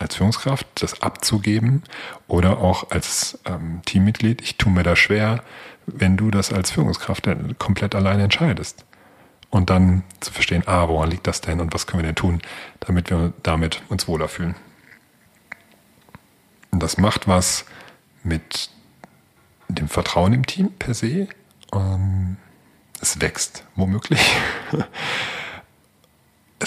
als 0.00 0.16
Führungskraft 0.16 0.66
das 0.76 1.02
abzugeben 1.02 1.82
oder 2.26 2.58
auch 2.58 2.90
als 2.90 3.38
ähm, 3.44 3.82
Teammitglied, 3.84 4.42
ich 4.42 4.56
tue 4.56 4.72
mir 4.72 4.82
das 4.82 4.98
schwer, 4.98 5.42
wenn 5.86 6.16
du 6.16 6.30
das 6.30 6.52
als 6.52 6.70
Führungskraft 6.70 7.28
komplett 7.58 7.94
alleine 7.94 8.24
entscheidest. 8.24 8.84
Und 9.50 9.68
dann 9.68 10.04
zu 10.20 10.32
verstehen, 10.32 10.62
ah, 10.66 10.88
woran 10.88 11.10
liegt 11.10 11.26
das 11.26 11.40
denn 11.40 11.60
und 11.60 11.74
was 11.74 11.86
können 11.86 12.02
wir 12.02 12.06
denn 12.06 12.14
tun, 12.14 12.40
damit 12.78 13.10
wir 13.10 13.32
damit 13.42 13.82
uns 13.88 14.06
wohler 14.06 14.28
fühlen. 14.28 14.54
Und 16.70 16.82
das 16.82 16.98
macht 16.98 17.26
was 17.26 17.64
mit 18.22 18.70
dem 19.68 19.88
Vertrauen 19.88 20.32
im 20.32 20.46
Team 20.46 20.72
per 20.78 20.94
se. 20.94 21.28
Ähm, 21.72 22.36
es 23.00 23.20
wächst 23.20 23.64
womöglich. 23.74 24.20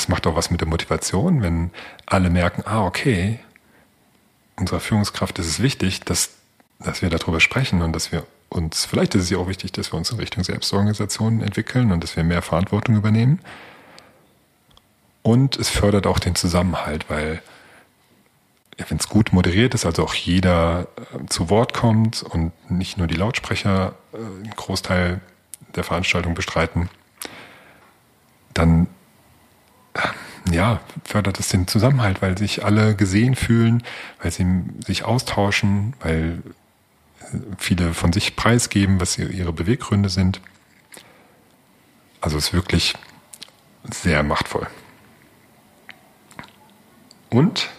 es 0.03 0.09
macht 0.09 0.27
auch 0.27 0.35
was 0.35 0.51
mit 0.51 0.59
der 0.59 0.67
Motivation, 0.67 1.41
wenn 1.41 1.71
alle 2.05 2.29
merken, 2.29 2.63
ah, 2.65 2.85
okay, 2.85 3.39
unserer 4.57 4.81
Führungskraft 4.81 5.39
ist 5.39 5.47
es 5.47 5.61
wichtig, 5.61 6.01
dass, 6.01 6.31
dass 6.79 7.01
wir 7.01 7.09
darüber 7.09 7.39
sprechen 7.39 7.81
und 7.81 7.93
dass 7.93 8.11
wir 8.11 8.27
uns, 8.49 8.83
vielleicht 8.83 9.15
ist 9.15 9.23
es 9.23 9.29
ja 9.29 9.37
auch 9.37 9.47
wichtig, 9.47 9.71
dass 9.71 9.93
wir 9.93 9.97
uns 9.97 10.11
in 10.11 10.19
Richtung 10.19 10.43
Selbstorganisation 10.43 11.41
entwickeln 11.41 11.93
und 11.93 12.03
dass 12.03 12.17
wir 12.17 12.25
mehr 12.25 12.41
Verantwortung 12.41 12.97
übernehmen. 12.97 13.39
Und 15.21 15.55
es 15.55 15.69
fördert 15.69 16.05
auch 16.05 16.19
den 16.19 16.35
Zusammenhalt, 16.35 17.09
weil 17.09 17.41
wenn 18.89 18.97
es 18.97 19.07
gut 19.07 19.31
moderiert 19.31 19.73
ist, 19.73 19.85
also 19.85 20.03
auch 20.03 20.13
jeder 20.13 20.87
äh, 21.13 21.25
zu 21.27 21.49
Wort 21.49 21.73
kommt 21.73 22.23
und 22.23 22.51
nicht 22.69 22.97
nur 22.97 23.07
die 23.07 23.15
Lautsprecher 23.15 23.95
äh, 24.11 24.17
einen 24.17 24.53
Großteil 24.53 25.21
der 25.75 25.85
Veranstaltung 25.85 26.33
bestreiten, 26.33 26.89
dann 28.53 28.87
ja, 30.51 30.82
fördert 31.03 31.39
es 31.39 31.49
den 31.49 31.67
Zusammenhalt, 31.67 32.21
weil 32.21 32.38
sich 32.38 32.65
alle 32.65 32.95
gesehen 32.95 33.36
fühlen, 33.36 33.84
weil 34.21 34.32
sie 34.32 34.45
sich 34.86 35.06
austauschen, 35.06 35.93
weil 35.99 36.41
viele 37.58 37.93
von 37.93 38.13
sich 38.13 38.36
preisgeben, 38.36 38.99
was 38.99 39.17
ihre 39.17 39.53
Beweggründe 39.53 40.10
sind. 40.10 40.41
Also 42.21 42.38
es 42.38 42.47
ist 42.47 42.53
wirklich 42.53 42.93
sehr 43.91 44.23
machtvoll. 44.23 44.67
Und 47.29 47.69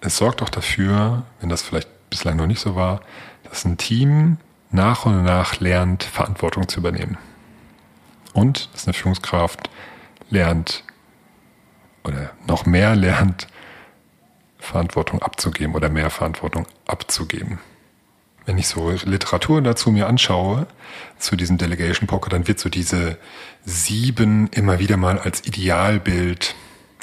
es 0.00 0.16
sorgt 0.16 0.42
auch 0.42 0.50
dafür, 0.50 1.24
wenn 1.40 1.48
das 1.48 1.62
vielleicht 1.62 1.88
bislang 2.10 2.36
noch 2.36 2.46
nicht 2.46 2.60
so 2.60 2.74
war, 2.74 3.00
dass 3.44 3.64
ein 3.64 3.78
Team 3.78 4.38
nach 4.70 5.06
und 5.06 5.22
nach 5.22 5.60
lernt, 5.60 6.02
Verantwortung 6.02 6.68
zu 6.68 6.80
übernehmen. 6.80 7.16
Und 8.34 8.68
dass 8.74 8.86
eine 8.86 8.92
Führungskraft 8.92 9.70
lernt 10.28 10.84
oder 12.04 12.32
noch 12.46 12.66
mehr 12.66 12.94
lernt, 12.94 13.46
Verantwortung 14.58 15.22
abzugeben 15.22 15.74
oder 15.74 15.88
mehr 15.88 16.10
Verantwortung 16.10 16.66
abzugeben. 16.86 17.58
Wenn 18.44 18.58
ich 18.58 18.68
so 18.68 18.90
Literatur 18.90 19.62
dazu 19.62 19.90
mir 19.90 20.06
anschaue, 20.06 20.66
zu 21.18 21.36
diesem 21.36 21.56
Delegation 21.56 22.06
Poker, 22.06 22.28
dann 22.28 22.46
wird 22.46 22.58
so 22.58 22.68
diese 22.68 23.16
sieben 23.64 24.48
immer 24.48 24.78
wieder 24.78 24.98
mal 24.98 25.18
als 25.18 25.46
Idealbild 25.46 26.54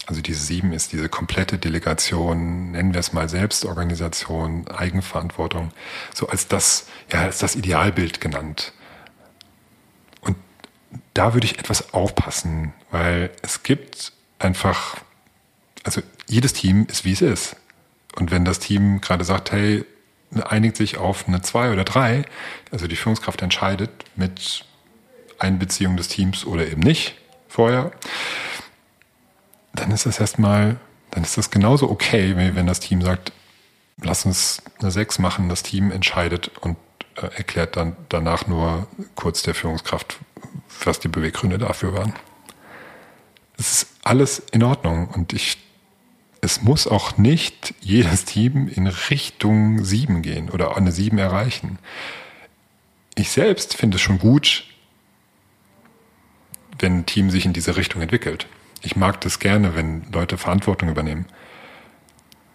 also 0.08 0.22
diese 0.22 0.44
sieben 0.44 0.74
ist 0.74 0.92
diese 0.92 1.10
komplette 1.10 1.58
Delegation, 1.58 2.72
nennen 2.72 2.94
wir 2.94 3.00
es 3.00 3.14
mal 3.14 3.30
Selbstorganisation, 3.30 4.68
Eigenverantwortung, 4.68 5.72
so 6.14 6.28
als 6.28 6.48
das, 6.48 6.88
ja, 7.12 7.22
als 7.22 7.40
das 7.40 7.56
Idealbild 7.56 8.20
genannt. 8.20 8.74
Da 11.14 11.34
würde 11.34 11.46
ich 11.46 11.60
etwas 11.60 11.94
aufpassen, 11.94 12.74
weil 12.90 13.32
es 13.42 13.64
gibt 13.64 14.14
einfach, 14.40 14.98
also 15.84 16.02
jedes 16.28 16.54
Team 16.54 16.86
ist 16.90 17.06
wie 17.06 17.14
es 17.14 17.22
ist. 17.22 17.56
Und 18.16 18.32
wenn 18.32 18.46
das 18.46 18.60
Team 18.60 19.02
gerade 19.02 19.24
sagt, 19.24 19.52
hey, 19.52 19.86
einigt 20.50 20.78
sich 20.78 20.98
auf 20.98 21.28
eine 21.28 21.42
zwei 21.42 21.72
oder 21.72 21.84
drei, 21.84 22.24
also 22.72 22.88
die 22.88 22.96
Führungskraft 22.96 23.42
entscheidet 23.42 23.90
mit 24.16 24.66
Einbeziehung 25.40 25.98
des 25.98 26.08
Teams 26.08 26.46
oder 26.46 26.68
eben 26.68 26.82
nicht 26.82 27.16
vorher, 27.48 27.92
dann 29.74 29.92
ist 29.92 30.06
das 30.06 30.20
erstmal, 30.20 30.78
dann 31.12 31.24
ist 31.24 31.38
das 31.38 31.52
genauso 31.52 31.90
okay, 31.90 32.36
wenn 32.36 32.68
das 32.68 32.80
Team 32.80 33.02
sagt, 33.02 33.32
lass 34.02 34.26
uns 34.26 34.62
eine 34.80 34.92
6 34.92 35.20
machen, 35.20 35.50
das 35.50 35.64
Team 35.64 35.92
entscheidet 35.92 36.52
und 36.60 36.78
äh, 37.16 37.28
erklärt 37.36 37.76
dann 37.78 37.96
danach 38.10 38.48
nur 38.48 38.88
kurz 39.16 39.44
der 39.44 39.54
Führungskraft, 39.54 40.20
was 40.84 41.00
die 41.00 41.08
Beweggründe 41.08 41.58
dafür 41.58 41.94
waren. 41.94 42.14
Es 43.58 43.72
ist 43.84 43.88
alles 44.04 44.40
in 44.52 44.64
Ordnung 44.64 45.08
und 45.10 45.34
ich, 45.34 45.58
es 46.42 46.62
muss 46.62 46.88
auch 46.88 47.18
nicht 47.18 47.74
jedes 47.80 48.26
Team 48.26 48.68
in 48.68 48.88
Richtung 48.88 49.84
7 49.84 50.22
gehen 50.22 50.50
oder 50.50 50.76
eine 50.76 50.92
7 50.92 51.18
erreichen. 51.18 51.78
Ich 53.16 53.30
selbst 53.30 53.76
finde 53.76 53.98
es 53.98 54.02
schon 54.02 54.20
gut, 54.20 54.66
wenn 56.80 57.00
ein 57.00 57.06
Team 57.06 57.30
sich 57.30 57.46
in 57.46 57.54
diese 57.54 57.78
Richtung 57.78 58.02
entwickelt. 58.02 58.48
Ich 58.82 58.96
mag 58.96 59.22
das 59.22 59.40
gerne, 59.40 59.76
wenn 59.76 60.12
Leute 60.12 60.38
Verantwortung 60.38 60.90
übernehmen. 60.90 61.28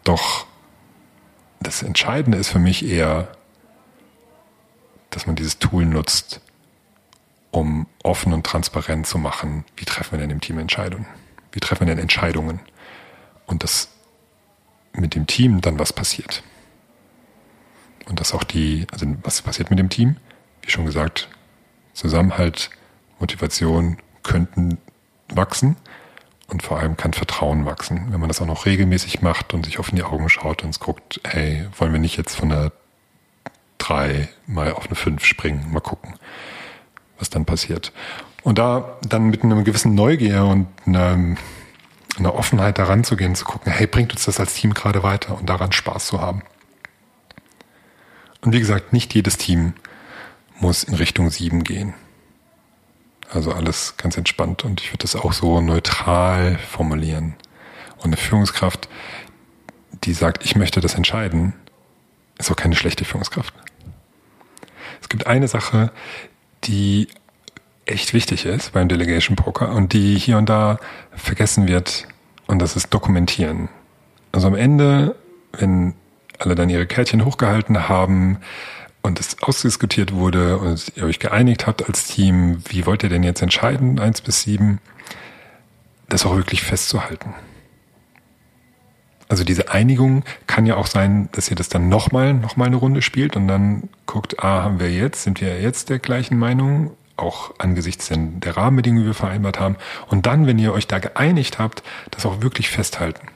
Doch 0.03 0.46
das 1.61 1.83
Entscheidende 1.83 2.38
ist 2.38 2.49
für 2.49 2.59
mich 2.59 2.85
eher, 2.85 3.29
dass 5.11 5.27
man 5.27 5.37
dieses 5.37 5.59
Tool 5.59 5.87
nutzt, 5.87 6.40
um 7.57 7.87
offen 8.03 8.33
und 8.33 8.45
transparent 8.45 9.07
zu 9.07 9.19
machen, 9.19 9.64
wie 9.77 9.85
treffen 9.85 10.12
wir 10.12 10.19
denn 10.19 10.31
im 10.31 10.40
Team 10.40 10.59
Entscheidungen? 10.59 11.07
Wie 11.53 11.61
treffen 11.61 11.87
wir 11.87 11.95
denn 11.95 12.03
Entscheidungen? 12.03 12.61
Und 13.47 13.62
dass 13.62 13.88
mit 14.92 15.14
dem 15.14 15.27
Team 15.27 15.61
dann 15.61 15.79
was 15.79 15.92
passiert. 15.92 16.42
Und 18.09 18.21
dass 18.21 18.33
auch 18.33 18.45
die, 18.45 18.87
also 18.92 19.07
was 19.23 19.42
passiert 19.42 19.71
mit 19.71 19.79
dem 19.79 19.88
Team? 19.88 20.16
Wie 20.62 20.71
schon 20.71 20.87
gesagt, 20.87 21.29
Zusammenhalt, 21.92 22.71
Motivation 23.19 23.99
könnten 24.23 24.79
wachsen 25.29 25.77
und 26.49 26.62
vor 26.62 26.79
allem 26.79 26.97
kann 26.97 27.14
Vertrauen 27.14 27.64
wachsen, 27.64 28.12
wenn 28.12 28.21
man 28.21 28.29
das 28.29 28.40
auch 28.40 28.47
noch 28.47 28.66
regelmäßig 28.66 29.23
macht 29.23 29.55
und 29.55 29.64
sich 29.64 29.79
in 29.79 29.97
die 29.97 30.03
Augen 30.03 30.29
schaut 30.29 30.62
und 30.62 30.79
guckt, 30.79 31.21
hey, 31.25 31.66
wollen 31.79 31.92
wir 31.92 32.01
nicht 32.01 32.16
jetzt 32.16 32.37
von 32.37 32.53
einer 32.53 32.73
drei 33.79 34.29
mal 34.47 34.73
auf 34.73 34.87
eine 34.87 34.95
fünf 34.95 35.25
springen, 35.25 35.73
mal 35.73 35.81
gucken, 35.81 36.14
was 37.19 37.31
dann 37.31 37.45
passiert. 37.45 37.93
Und 38.43 38.59
da 38.59 38.99
dann 39.09 39.25
mit 39.25 39.43
einer 39.43 39.63
gewissen 39.63 39.95
Neugier 39.95 40.45
und 40.45 40.69
einer, 40.87 41.37
einer 42.19 42.35
Offenheit 42.35 42.79
daran 42.79 43.05
zu 43.05 43.17
gehen, 43.17 43.35
zu 43.35 43.45
gucken, 43.45 43.73
hey, 43.73 43.87
bringt 43.87 44.13
uns 44.13 44.25
das 44.25 44.39
als 44.39 44.55
Team 44.55 44.75
gerade 44.75 45.03
weiter 45.03 45.37
und 45.37 45.51
daran 45.51 45.73
Spaß 45.73 46.07
zu 46.07 46.21
haben. 46.21 46.43
Und 48.43 48.53
wie 48.53 48.61
gesagt, 48.61 48.93
nicht 48.93 49.15
jedes 49.15 49.39
Team 49.39 49.75
muss 50.61 50.85
in 50.85 50.95
Richtung 50.95 51.31
sieben 51.31 51.65
gehen. 51.65 51.95
Also 53.29 53.53
alles 53.53 53.97
ganz 53.97 54.17
entspannt 54.17 54.65
und 54.65 54.81
ich 54.81 54.93
würde 54.93 55.03
das 55.03 55.17
auch 55.17 55.33
so 55.33 55.61
neutral 55.61 56.59
formulieren. 56.59 57.35
Und 57.97 58.05
eine 58.05 58.17
Führungskraft, 58.17 58.89
die 60.05 60.13
sagt, 60.13 60.45
ich 60.45 60.55
möchte 60.55 60.81
das 60.81 60.95
entscheiden, 60.95 61.55
ist 62.39 62.51
auch 62.51 62.57
keine 62.57 62.77
schlechte 62.77 63.05
Führungskraft. 63.05 63.53
Es 65.01 65.09
gibt 65.09 65.27
eine 65.27 65.49
Sache, 65.49 65.91
die 66.67 67.09
echt 67.85 68.15
wichtig 68.15 68.47
ist 68.47 68.73
beim 68.73 68.89
Delegation 68.89 69.37
Poker 69.37 69.71
und 69.73 69.93
die 69.93 70.19
hier 70.19 70.39
und 70.39 70.49
da 70.49 70.79
vergessen 71.13 71.69
wird 71.69 72.09
und 72.47 72.61
das 72.61 72.77
ist 72.77 72.93
Dokumentieren. 72.93 73.69
Also 74.33 74.49
am 74.49 74.55
Ende, 74.55 75.17
wenn 75.53 75.95
alle 76.39 76.55
dann 76.55 76.69
ihre 76.69 76.87
Kärtchen 76.87 77.25
hochgehalten 77.25 77.89
haben, 77.89 78.39
und 79.07 79.21
es 79.21 79.41
ausdiskutiert 79.41 80.13
wurde 80.13 80.59
und 80.59 80.93
ihr 80.97 81.05
euch 81.05 81.21
geeinigt 81.21 81.67
habt 81.67 81.87
als 81.87 82.09
Team, 82.09 82.63
wie 82.69 82.87
wollt 82.87 83.05
ihr 83.05 83.09
denn 83.09 83.23
jetzt 83.23 83.41
entscheiden, 83.41 84.01
eins 84.01 84.21
bis 84.21 84.43
sieben, 84.43 84.81
das 86.09 86.27
auch 86.27 86.35
wirklich 86.35 86.63
festzuhalten. 86.63 87.33
Also 89.29 89.43
diese 89.43 89.71
Einigung 89.71 90.25
kann 90.47 90.67
ja 90.67 90.77
auch 90.77 90.87
sein, 90.87 91.29
dass 91.33 91.51
ihr 91.51 91.57
das 91.57 91.69
dann 91.69 91.89
nochmal, 91.89 92.33
nochmal 92.35 92.69
eine 92.69 92.77
Runde 92.77 93.03
spielt 93.03 93.37
und 93.37 93.49
dann 93.49 93.89
guckt, 94.07 94.43
ah, 94.43 94.62
haben 94.62 94.79
wir 94.79 94.91
jetzt, 94.91 95.25
sind 95.25 95.41
wir 95.41 95.61
jetzt 95.61 95.91
der 95.91 95.99
gleichen 95.99 96.39
Meinung, 96.39 96.93
auch 97.17 97.55
angesichts 97.59 98.11
der 98.12 98.57
Rahmenbedingungen, 98.57 99.05
die 99.05 99.09
wir 99.09 99.15
vereinbart 99.15 99.59
haben. 99.59 99.77
Und 100.09 100.27
dann, 100.27 100.47
wenn 100.47 100.59
ihr 100.59 100.73
euch 100.73 100.87
da 100.87 100.99
geeinigt 100.99 101.59
habt, 101.59 101.83
das 102.11 102.27
auch 102.27 102.43
wirklich 102.43 102.69
festhalten. 102.69 103.27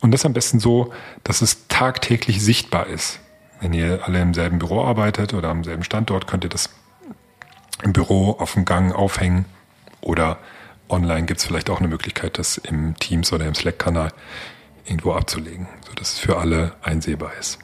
Und 0.00 0.10
das 0.10 0.24
am 0.24 0.32
besten 0.32 0.58
so, 0.58 0.92
dass 1.22 1.42
es 1.42 1.68
tagtäglich 1.68 2.42
sichtbar 2.42 2.86
ist. 2.88 3.20
Wenn 3.60 3.72
ihr 3.72 4.00
alle 4.04 4.20
im 4.20 4.34
selben 4.34 4.58
Büro 4.58 4.84
arbeitet 4.84 5.32
oder 5.32 5.48
am 5.48 5.64
selben 5.64 5.84
Standort, 5.84 6.26
könnt 6.26 6.44
ihr 6.44 6.50
das 6.50 6.70
im 7.82 7.92
Büro 7.92 8.32
auf 8.32 8.54
dem 8.54 8.64
Gang 8.64 8.94
aufhängen 8.94 9.44
oder 10.00 10.38
online 10.88 11.24
gibt 11.24 11.40
es 11.40 11.46
vielleicht 11.46 11.70
auch 11.70 11.78
eine 11.78 11.88
Möglichkeit, 11.88 12.38
das 12.38 12.58
im 12.58 12.96
Teams 12.98 13.32
oder 13.32 13.46
im 13.46 13.54
Slack-Kanal 13.54 14.12
irgendwo 14.84 15.12
abzulegen, 15.12 15.66
sodass 15.86 16.14
es 16.14 16.18
für 16.18 16.38
alle 16.38 16.72
einsehbar 16.82 17.32
ist. 17.38 17.58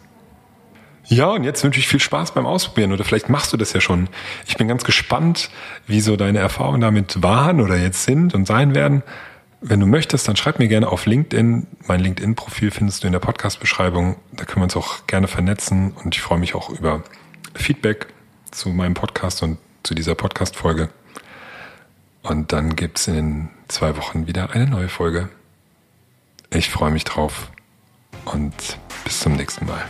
Ja, 1.06 1.26
und 1.26 1.42
jetzt 1.42 1.64
wünsche 1.64 1.80
ich 1.80 1.88
viel 1.88 1.98
Spaß 1.98 2.34
beim 2.34 2.46
Ausprobieren 2.46 2.92
oder 2.92 3.02
vielleicht 3.02 3.28
machst 3.28 3.52
du 3.52 3.56
das 3.56 3.72
ja 3.72 3.80
schon. 3.80 4.08
Ich 4.46 4.56
bin 4.56 4.68
ganz 4.68 4.84
gespannt, 4.84 5.50
wie 5.88 6.00
so 6.00 6.16
deine 6.16 6.38
Erfahrungen 6.38 6.80
damit 6.80 7.20
waren 7.20 7.60
oder 7.60 7.76
jetzt 7.76 8.04
sind 8.04 8.32
und 8.32 8.46
sein 8.46 8.76
werden. 8.76 9.02
Wenn 9.60 9.80
du 9.80 9.86
möchtest, 9.86 10.28
dann 10.28 10.36
schreib 10.36 10.60
mir 10.60 10.68
gerne 10.68 10.88
auf 10.88 11.06
LinkedIn. 11.06 11.66
Mein 11.86 12.00
LinkedIn-Profil 12.00 12.70
findest 12.70 13.02
du 13.02 13.08
in 13.08 13.12
der 13.12 13.18
Podcast-Beschreibung. 13.18 14.16
Da 14.32 14.44
können 14.44 14.60
wir 14.60 14.64
uns 14.64 14.76
auch 14.76 15.06
gerne 15.08 15.26
vernetzen 15.26 15.92
und 15.92 16.14
ich 16.14 16.22
freue 16.22 16.38
mich 16.38 16.54
auch 16.54 16.70
über 16.70 17.02
Feedback 17.54 18.06
zu 18.52 18.68
meinem 18.68 18.94
Podcast 18.94 19.42
und 19.42 19.58
zu 19.82 19.96
dieser 19.96 20.14
Podcast-Folge. 20.14 20.90
Und 22.22 22.52
dann 22.52 22.76
gibt's 22.76 23.08
in 23.08 23.48
zwei 23.66 23.96
Wochen 23.96 24.28
wieder 24.28 24.50
eine 24.52 24.66
neue 24.66 24.88
Folge. 24.88 25.28
Ich 26.52 26.68
freue 26.68 26.90
mich 26.90 27.04
drauf 27.04 27.48
und 28.24 28.52
bis 29.04 29.20
zum 29.20 29.36
nächsten 29.36 29.66
Mal. 29.66 29.84